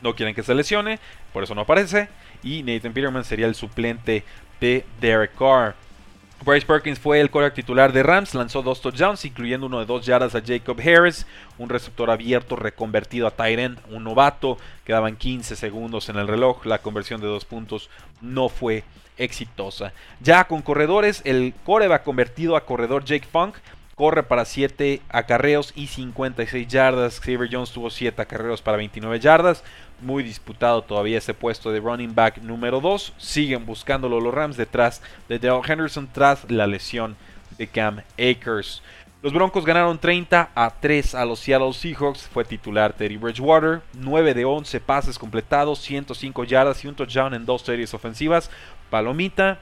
no 0.00 0.14
quieren 0.14 0.34
que 0.34 0.44
se 0.44 0.54
lesione. 0.54 1.00
Por 1.32 1.42
eso 1.42 1.54
no 1.54 1.62
aparece. 1.62 2.08
Y 2.44 2.62
Nathan 2.62 2.92
Peterman 2.92 3.24
sería 3.24 3.46
el 3.46 3.56
suplente 3.56 4.22
de 4.60 4.86
Derek 5.00 5.34
Carr. 5.36 5.74
Bryce 6.42 6.66
Perkins 6.66 6.98
fue 6.98 7.20
el 7.20 7.30
quarterback 7.30 7.54
titular 7.54 7.92
de 7.92 8.02
Rams, 8.02 8.34
lanzó 8.34 8.62
dos 8.62 8.80
touchdowns, 8.80 9.24
incluyendo 9.24 9.66
uno 9.66 9.80
de 9.80 9.86
dos 9.86 10.04
yardas 10.04 10.34
a 10.34 10.42
Jacob 10.44 10.78
Harris, 10.80 11.26
un 11.58 11.68
receptor 11.68 12.10
abierto 12.10 12.56
reconvertido 12.56 13.26
a 13.26 13.48
end, 13.48 13.78
un 13.90 14.04
novato, 14.04 14.58
quedaban 14.84 15.16
15 15.16 15.56
segundos 15.56 16.08
en 16.08 16.16
el 16.16 16.28
reloj, 16.28 16.66
la 16.66 16.78
conversión 16.78 17.20
de 17.20 17.28
dos 17.28 17.44
puntos 17.44 17.88
no 18.20 18.48
fue 18.48 18.84
exitosa. 19.16 19.92
Ya 20.20 20.44
con 20.44 20.60
corredores, 20.60 21.22
el 21.24 21.54
va 21.66 22.02
convertido 22.02 22.56
a 22.56 22.66
corredor 22.66 23.04
Jake 23.04 23.26
Funk 23.30 23.56
corre 23.94 24.22
para 24.22 24.44
7 24.44 25.02
acarreos 25.08 25.72
y 25.76 25.86
56 25.86 26.68
yardas. 26.68 27.20
Xavier 27.20 27.48
Jones 27.50 27.70
tuvo 27.70 27.90
7 27.90 28.20
acarreos 28.20 28.62
para 28.62 28.76
29 28.76 29.20
yardas. 29.20 29.64
Muy 30.00 30.22
disputado 30.22 30.82
todavía 30.82 31.18
ese 31.18 31.34
puesto 31.34 31.70
de 31.70 31.80
running 31.80 32.14
back 32.14 32.38
número 32.38 32.80
2. 32.80 33.14
Siguen 33.16 33.66
buscándolo 33.66 34.20
los 34.20 34.34
Rams 34.34 34.56
detrás 34.56 35.02
de 35.28 35.38
Daryl 35.38 35.62
Henderson 35.68 36.08
tras 36.12 36.50
la 36.50 36.66
lesión 36.66 37.16
de 37.56 37.66
Cam 37.66 38.02
Akers. 38.14 38.82
Los 39.22 39.32
Broncos 39.32 39.64
ganaron 39.64 39.98
30 39.98 40.50
a 40.54 40.70
3 40.80 41.14
a 41.14 41.24
los 41.24 41.38
Seattle 41.38 41.72
Seahawks. 41.72 42.28
Fue 42.28 42.44
titular 42.44 42.92
Teddy 42.92 43.16
Bridgewater. 43.16 43.80
9 43.94 44.34
de 44.34 44.44
11 44.44 44.80
pases 44.80 45.18
completados, 45.18 45.78
105 45.78 46.44
yardas 46.44 46.84
y 46.84 46.88
un 46.88 46.94
touchdown 46.94 47.32
en 47.32 47.46
dos 47.46 47.62
series 47.62 47.94
ofensivas. 47.94 48.50
Palomita. 48.90 49.60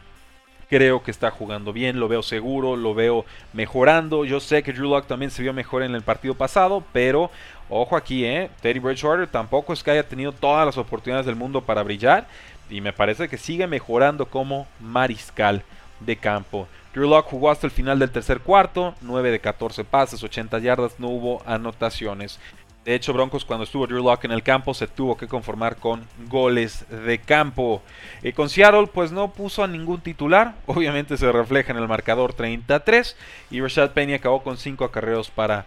Creo 0.73 1.03
que 1.03 1.11
está 1.11 1.31
jugando 1.31 1.75
bien, 1.75 2.01
lo 2.01 2.09
veo 2.09 2.23
seguro, 2.23 2.77
lo 2.77 2.95
veo 2.95 3.27
mejorando. 3.53 4.25
Yo 4.25 4.41
sé 4.41 4.63
que 4.63 4.73
Drew 4.73 4.89
Lock 4.89 5.07
también 5.07 5.31
se 5.31 5.43
vio 5.43 5.53
mejor 5.53 5.83
en 5.83 5.95
el 5.95 6.01
partido 6.01 6.33
pasado, 6.33 6.83
pero 6.95 7.31
ojo 7.69 7.95
aquí, 7.95 8.25
¿eh? 8.25 8.49
Teddy 8.63 8.79
Bridgewater 8.79 9.27
tampoco 9.27 9.75
es 9.75 9.83
que 9.83 9.91
haya 9.91 10.09
tenido 10.09 10.33
todas 10.33 10.65
las 10.65 10.79
oportunidades 10.79 11.27
del 11.27 11.37
mundo 11.37 11.61
para 11.61 11.83
brillar. 11.83 12.27
Y 12.71 12.81
me 12.81 12.95
parece 12.95 13.29
que 13.29 13.37
sigue 13.37 13.67
mejorando 13.67 14.25
como 14.25 14.67
mariscal 14.81 15.63
de 16.01 16.17
campo. 16.17 16.67
Drew 16.95 17.07
Lock 17.07 17.27
jugó 17.27 17.51
hasta 17.51 17.67
el 17.67 17.71
final 17.71 17.99
del 17.99 18.11
tercer 18.11 18.41
cuarto, 18.41 18.95
9 19.03 19.31
de 19.31 19.41
14 19.41 19.85
pases, 19.85 20.25
80 20.25 20.59
yardas, 20.61 20.99
no 20.99 21.09
hubo 21.09 21.43
anotaciones. 21.45 22.41
De 22.85 22.97
hecho, 22.97 23.13
Broncos 23.13 23.45
cuando 23.45 23.65
estuvo 23.65 23.87
Drew 23.87 24.03
Lock 24.03 24.25
en 24.25 24.33
el 24.33 24.43
campo 24.43 24.75
se 24.75 24.89
tuvo 24.89 25.17
que 25.17 25.29
conformar 25.29 25.77
con 25.77 26.05
goles 26.29 26.85
de 26.89 27.19
campo. 27.19 27.81
Y 28.23 28.33
con 28.33 28.49
Seattle 28.49 28.89
pues 28.93 29.13
no 29.13 29.33
puso 29.33 29.63
a 29.63 29.69
ningún 29.69 30.01
titular, 30.01 30.55
obviamente 30.67 31.17
se 31.17 31.31
refleja 31.31 31.73
en 31.73 31.79
el 31.79 31.87
marcador 31.87 32.35
33 32.35 33.17
y 33.51 33.61
Rashad 33.61 33.93
Penny 33.93 34.15
acabó 34.15 34.43
con 34.43 34.57
5 34.57 34.85
acarreos 34.85 35.31
para 35.31 35.67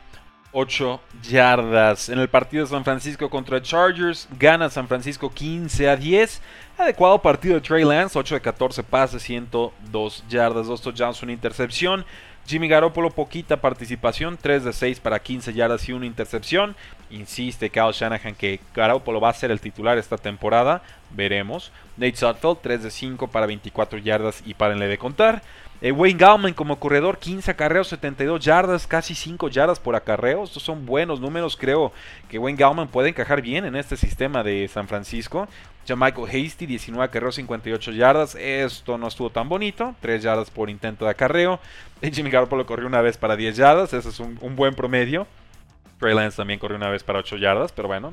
8 0.57 1.01
yardas. 1.29 2.07
En 2.07 2.17
el 2.17 2.29
partido 2.29 2.63
de 2.63 2.69
San 2.69 2.85
Francisco 2.85 3.29
contra 3.29 3.61
Chargers 3.61 4.27
gana 4.39 4.69
San 4.69 4.87
Francisco 4.87 5.29
15 5.29 5.89
a 5.89 5.97
10. 5.97 6.41
Adecuado 6.77 7.21
partido 7.21 7.55
de 7.55 7.61
Trey 7.61 7.83
Lance, 7.83 8.17
8 8.17 8.35
de 8.35 8.41
14 8.41 8.83
pases, 8.83 9.21
102 9.23 10.23
yardas, 10.29 10.67
2 10.67 10.81
touchdowns, 10.81 11.23
una 11.23 11.33
intercepción. 11.33 12.05
Jimmy 12.47 12.67
Garoppolo, 12.67 13.09
poquita 13.09 13.59
participación, 13.59 14.37
3 14.39 14.63
de 14.63 14.73
6 14.73 14.99
para 14.99 15.19
15 15.19 15.53
yardas 15.53 15.89
y 15.89 15.93
una 15.93 16.05
intercepción. 16.05 16.75
Insiste 17.09 17.69
Kyle 17.69 17.91
Shanahan 17.91 18.35
que 18.35 18.59
Garoppolo 18.73 19.19
va 19.19 19.29
a 19.29 19.33
ser 19.33 19.51
el 19.51 19.61
titular 19.61 19.97
esta 19.97 20.17
temporada. 20.17 20.81
Veremos. 21.11 21.71
Nate 21.97 22.15
Sutfeld, 22.15 22.57
3 22.61 22.83
de 22.83 22.91
5 22.91 23.27
para 23.27 23.45
24 23.45 23.99
yardas 23.99 24.41
y 24.45 24.53
párenle 24.53 24.87
de 24.87 24.97
contar. 24.97 25.41
Eh, 25.81 25.91
Wayne 25.91 26.17
Gallman 26.17 26.53
como 26.53 26.79
corredor, 26.79 27.19
15 27.19 27.51
acarreos, 27.51 27.89
72 27.89 28.43
yardas, 28.43 28.87
casi 28.87 29.13
5 29.13 29.49
yardas 29.49 29.79
por 29.79 29.95
acarreo. 29.95 30.43
Estos 30.43 30.63
son 30.63 30.85
buenos 30.85 31.19
números. 31.19 31.57
Creo 31.57 31.91
que 32.29 32.39
Wayne 32.39 32.57
Gallman 32.57 32.87
puede 32.87 33.09
encajar 33.09 33.41
bien 33.41 33.65
en 33.65 33.75
este 33.75 33.97
sistema 33.97 34.41
de 34.41 34.67
San 34.67 34.87
Francisco. 34.87 35.47
Ya 35.85 35.95
Michael 35.95 36.27
Hasty, 36.27 36.65
19 36.65 37.03
acarreos, 37.05 37.35
58 37.35 37.91
yardas. 37.91 38.35
Esto 38.35 38.97
no 38.97 39.07
estuvo 39.07 39.29
tan 39.29 39.49
bonito. 39.49 39.95
3 40.01 40.23
yardas 40.23 40.49
por 40.49 40.69
intento 40.69 41.05
de 41.05 41.11
acarreo. 41.11 41.59
Jimmy 42.01 42.29
Garoppolo 42.29 42.65
corrió 42.65 42.87
una 42.87 43.01
vez 43.01 43.17
para 43.17 43.35
10 43.35 43.55
yardas. 43.57 43.93
Ese 43.93 44.09
es 44.09 44.19
un, 44.19 44.55
buen 44.55 44.73
promedio. 44.73 45.27
Trey 45.99 46.13
Lance 46.13 46.37
también 46.37 46.59
corrió 46.59 46.77
una 46.77 46.89
vez 46.89 47.03
para 47.03 47.19
8 47.19 47.37
yardas, 47.37 47.71
pero 47.71 47.87
bueno. 47.87 48.11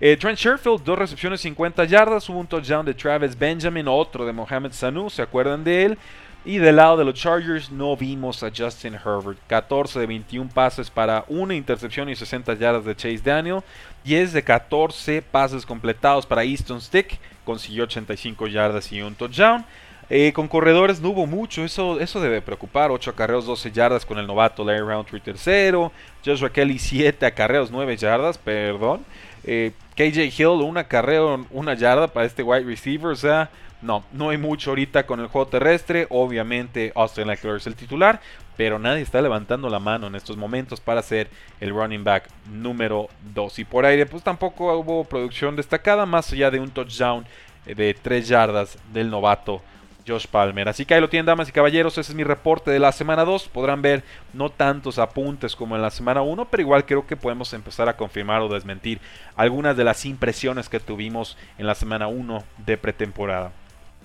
Eh, 0.00 0.16
Trent 0.16 0.38
Sherfield, 0.38 0.82
dos 0.82 0.98
recepciones, 0.98 1.40
50 1.40 1.84
yardas. 1.84 2.28
Hubo 2.28 2.38
un 2.38 2.46
touchdown 2.46 2.84
de 2.84 2.94
Travis 2.94 3.38
Benjamin, 3.38 3.86
otro 3.86 4.26
de 4.26 4.32
Mohamed 4.32 4.72
Sanu, 4.72 5.08
¿se 5.10 5.22
acuerdan 5.22 5.62
de 5.62 5.84
él? 5.84 5.98
Y 6.44 6.56
del 6.56 6.76
lado 6.76 6.96
de 6.96 7.04
los 7.04 7.14
Chargers 7.14 7.70
no 7.70 7.96
vimos 7.96 8.42
a 8.42 8.50
Justin 8.54 8.94
Herbert. 8.94 9.38
14 9.46 10.00
de 10.00 10.06
21 10.06 10.48
pases 10.48 10.90
para 10.90 11.24
una 11.28 11.54
intercepción 11.54 12.08
y 12.08 12.16
60 12.16 12.54
yardas 12.54 12.84
de 12.86 12.96
Chase 12.96 13.20
Daniel. 13.22 13.60
10 14.04 14.32
de 14.32 14.42
14 14.42 15.20
pases 15.20 15.66
completados 15.66 16.24
para 16.24 16.42
Easton 16.42 16.80
Stick. 16.80 17.18
Consiguió 17.44 17.84
85 17.84 18.46
yardas 18.46 18.90
y 18.90 19.02
un 19.02 19.14
touchdown. 19.14 19.66
Eh, 20.12 20.32
con 20.32 20.48
corredores 20.48 21.00
no 21.00 21.10
hubo 21.10 21.24
mucho, 21.24 21.64
eso, 21.64 22.00
eso 22.00 22.20
debe 22.20 22.42
preocupar. 22.42 22.90
8 22.90 23.10
acarreos, 23.10 23.46
12 23.46 23.70
yardas 23.70 24.04
con 24.04 24.18
el 24.18 24.26
novato 24.26 24.64
Larry 24.64 24.80
Roundtree 24.80 25.20
tercero. 25.20 25.92
Joshua 26.24 26.50
Kelly 26.50 26.80
7 26.80 27.24
acarreos, 27.24 27.70
9 27.70 27.96
yardas, 27.96 28.36
perdón. 28.36 29.04
Eh, 29.44 29.72
KJ 29.94 30.36
Hill, 30.36 30.62
un 30.62 30.78
acarreo, 30.78 31.46
una 31.50 31.74
yarda 31.74 32.08
para 32.08 32.26
este 32.26 32.42
wide 32.42 32.64
receiver. 32.64 33.12
O 33.12 33.16
sea, 33.16 33.50
no, 33.82 34.02
no 34.12 34.30
hay 34.30 34.36
mucho 34.36 34.70
ahorita 34.70 35.06
con 35.06 35.20
el 35.20 35.28
juego 35.28 35.46
terrestre. 35.46 36.08
Obviamente 36.10 36.90
Austin 36.96 37.30
Eckler 37.30 37.58
es 37.58 37.68
el 37.68 37.76
titular, 37.76 38.20
pero 38.56 38.80
nadie 38.80 39.02
está 39.02 39.22
levantando 39.22 39.70
la 39.70 39.78
mano 39.78 40.08
en 40.08 40.16
estos 40.16 40.36
momentos 40.36 40.80
para 40.80 41.02
ser 41.02 41.30
el 41.60 41.70
running 41.70 42.02
back 42.02 42.28
número 42.50 43.08
2. 43.32 43.60
Y 43.60 43.64
por 43.64 43.86
aire, 43.86 44.06
pues 44.06 44.24
tampoco 44.24 44.76
hubo 44.76 45.04
producción 45.04 45.54
destacada, 45.54 46.04
más 46.04 46.32
allá 46.32 46.50
de 46.50 46.58
un 46.58 46.70
touchdown 46.70 47.24
de 47.64 47.94
3 47.94 48.26
yardas 48.26 48.76
del 48.92 49.08
novato 49.08 49.62
Josh 50.06 50.26
Palmer. 50.26 50.68
Así 50.68 50.84
que 50.84 50.94
ahí 50.94 51.00
lo 51.00 51.08
tienen, 51.08 51.26
damas 51.26 51.48
y 51.48 51.52
caballeros. 51.52 51.98
Ese 51.98 52.12
es 52.12 52.16
mi 52.16 52.24
reporte 52.24 52.70
de 52.70 52.78
la 52.78 52.92
semana 52.92 53.24
2. 53.24 53.48
Podrán 53.48 53.82
ver 53.82 54.02
no 54.32 54.50
tantos 54.50 54.98
apuntes 54.98 55.56
como 55.56 55.76
en 55.76 55.82
la 55.82 55.90
semana 55.90 56.22
1, 56.22 56.46
pero 56.46 56.62
igual 56.62 56.86
creo 56.86 57.06
que 57.06 57.16
podemos 57.16 57.52
empezar 57.52 57.88
a 57.88 57.96
confirmar 57.96 58.40
o 58.42 58.48
desmentir 58.48 59.00
algunas 59.36 59.76
de 59.76 59.84
las 59.84 60.04
impresiones 60.04 60.68
que 60.68 60.80
tuvimos 60.80 61.36
en 61.58 61.66
la 61.66 61.74
semana 61.74 62.08
1 62.08 62.44
de 62.58 62.76
pretemporada. 62.76 63.52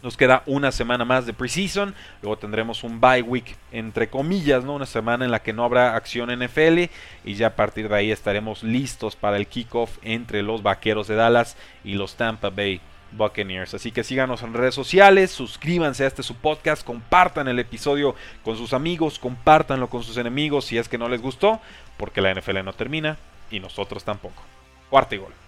Nos 0.03 0.17
queda 0.17 0.43
una 0.45 0.71
semana 0.71 1.03
más 1.03 1.25
de 1.25 1.33
preseason, 1.33 1.95
luego 2.21 2.37
tendremos 2.37 2.83
un 2.83 3.01
bye 3.01 3.23
week 3.23 3.57
entre 3.71 4.07
comillas, 4.07 4.63
¿no? 4.63 4.75
Una 4.75 4.85
semana 4.85 5.25
en 5.25 5.31
la 5.31 5.41
que 5.41 5.51
no 5.51 5.63
habrá 5.63 5.95
acción 5.95 6.29
NFL 6.29 6.91
y 7.23 7.33
ya 7.33 7.47
a 7.47 7.55
partir 7.55 7.89
de 7.89 7.95
ahí 7.95 8.11
estaremos 8.11 8.61
listos 8.61 9.15
para 9.15 9.37
el 9.37 9.47
kickoff 9.47 9.97
entre 10.03 10.43
los 10.43 10.61
Vaqueros 10.61 11.07
de 11.07 11.15
Dallas 11.15 11.57
y 11.83 11.95
los 11.95 12.17
Tampa 12.17 12.51
Bay 12.51 12.81
Buccaneers. 13.17 13.73
Así 13.73 13.91
que 13.91 14.03
síganos 14.03 14.41
en 14.43 14.53
redes 14.53 14.75
sociales, 14.75 15.31
suscríbanse 15.31 16.03
a 16.03 16.07
este 16.07 16.23
su 16.23 16.35
podcast, 16.35 16.85
compartan 16.85 17.47
el 17.47 17.59
episodio 17.59 18.15
con 18.43 18.57
sus 18.57 18.73
amigos, 18.73 19.19
compártanlo 19.19 19.89
con 19.89 20.03
sus 20.03 20.17
enemigos 20.17 20.65
si 20.65 20.77
es 20.77 20.89
que 20.89 20.97
no 20.97 21.09
les 21.09 21.21
gustó, 21.21 21.59
porque 21.97 22.21
la 22.21 22.33
NFL 22.33 22.63
no 22.63 22.73
termina 22.73 23.17
y 23.51 23.59
nosotros 23.59 24.03
tampoco. 24.03 24.41
Cuarto 24.89 25.15
y 25.15 25.19
gol. 25.19 25.44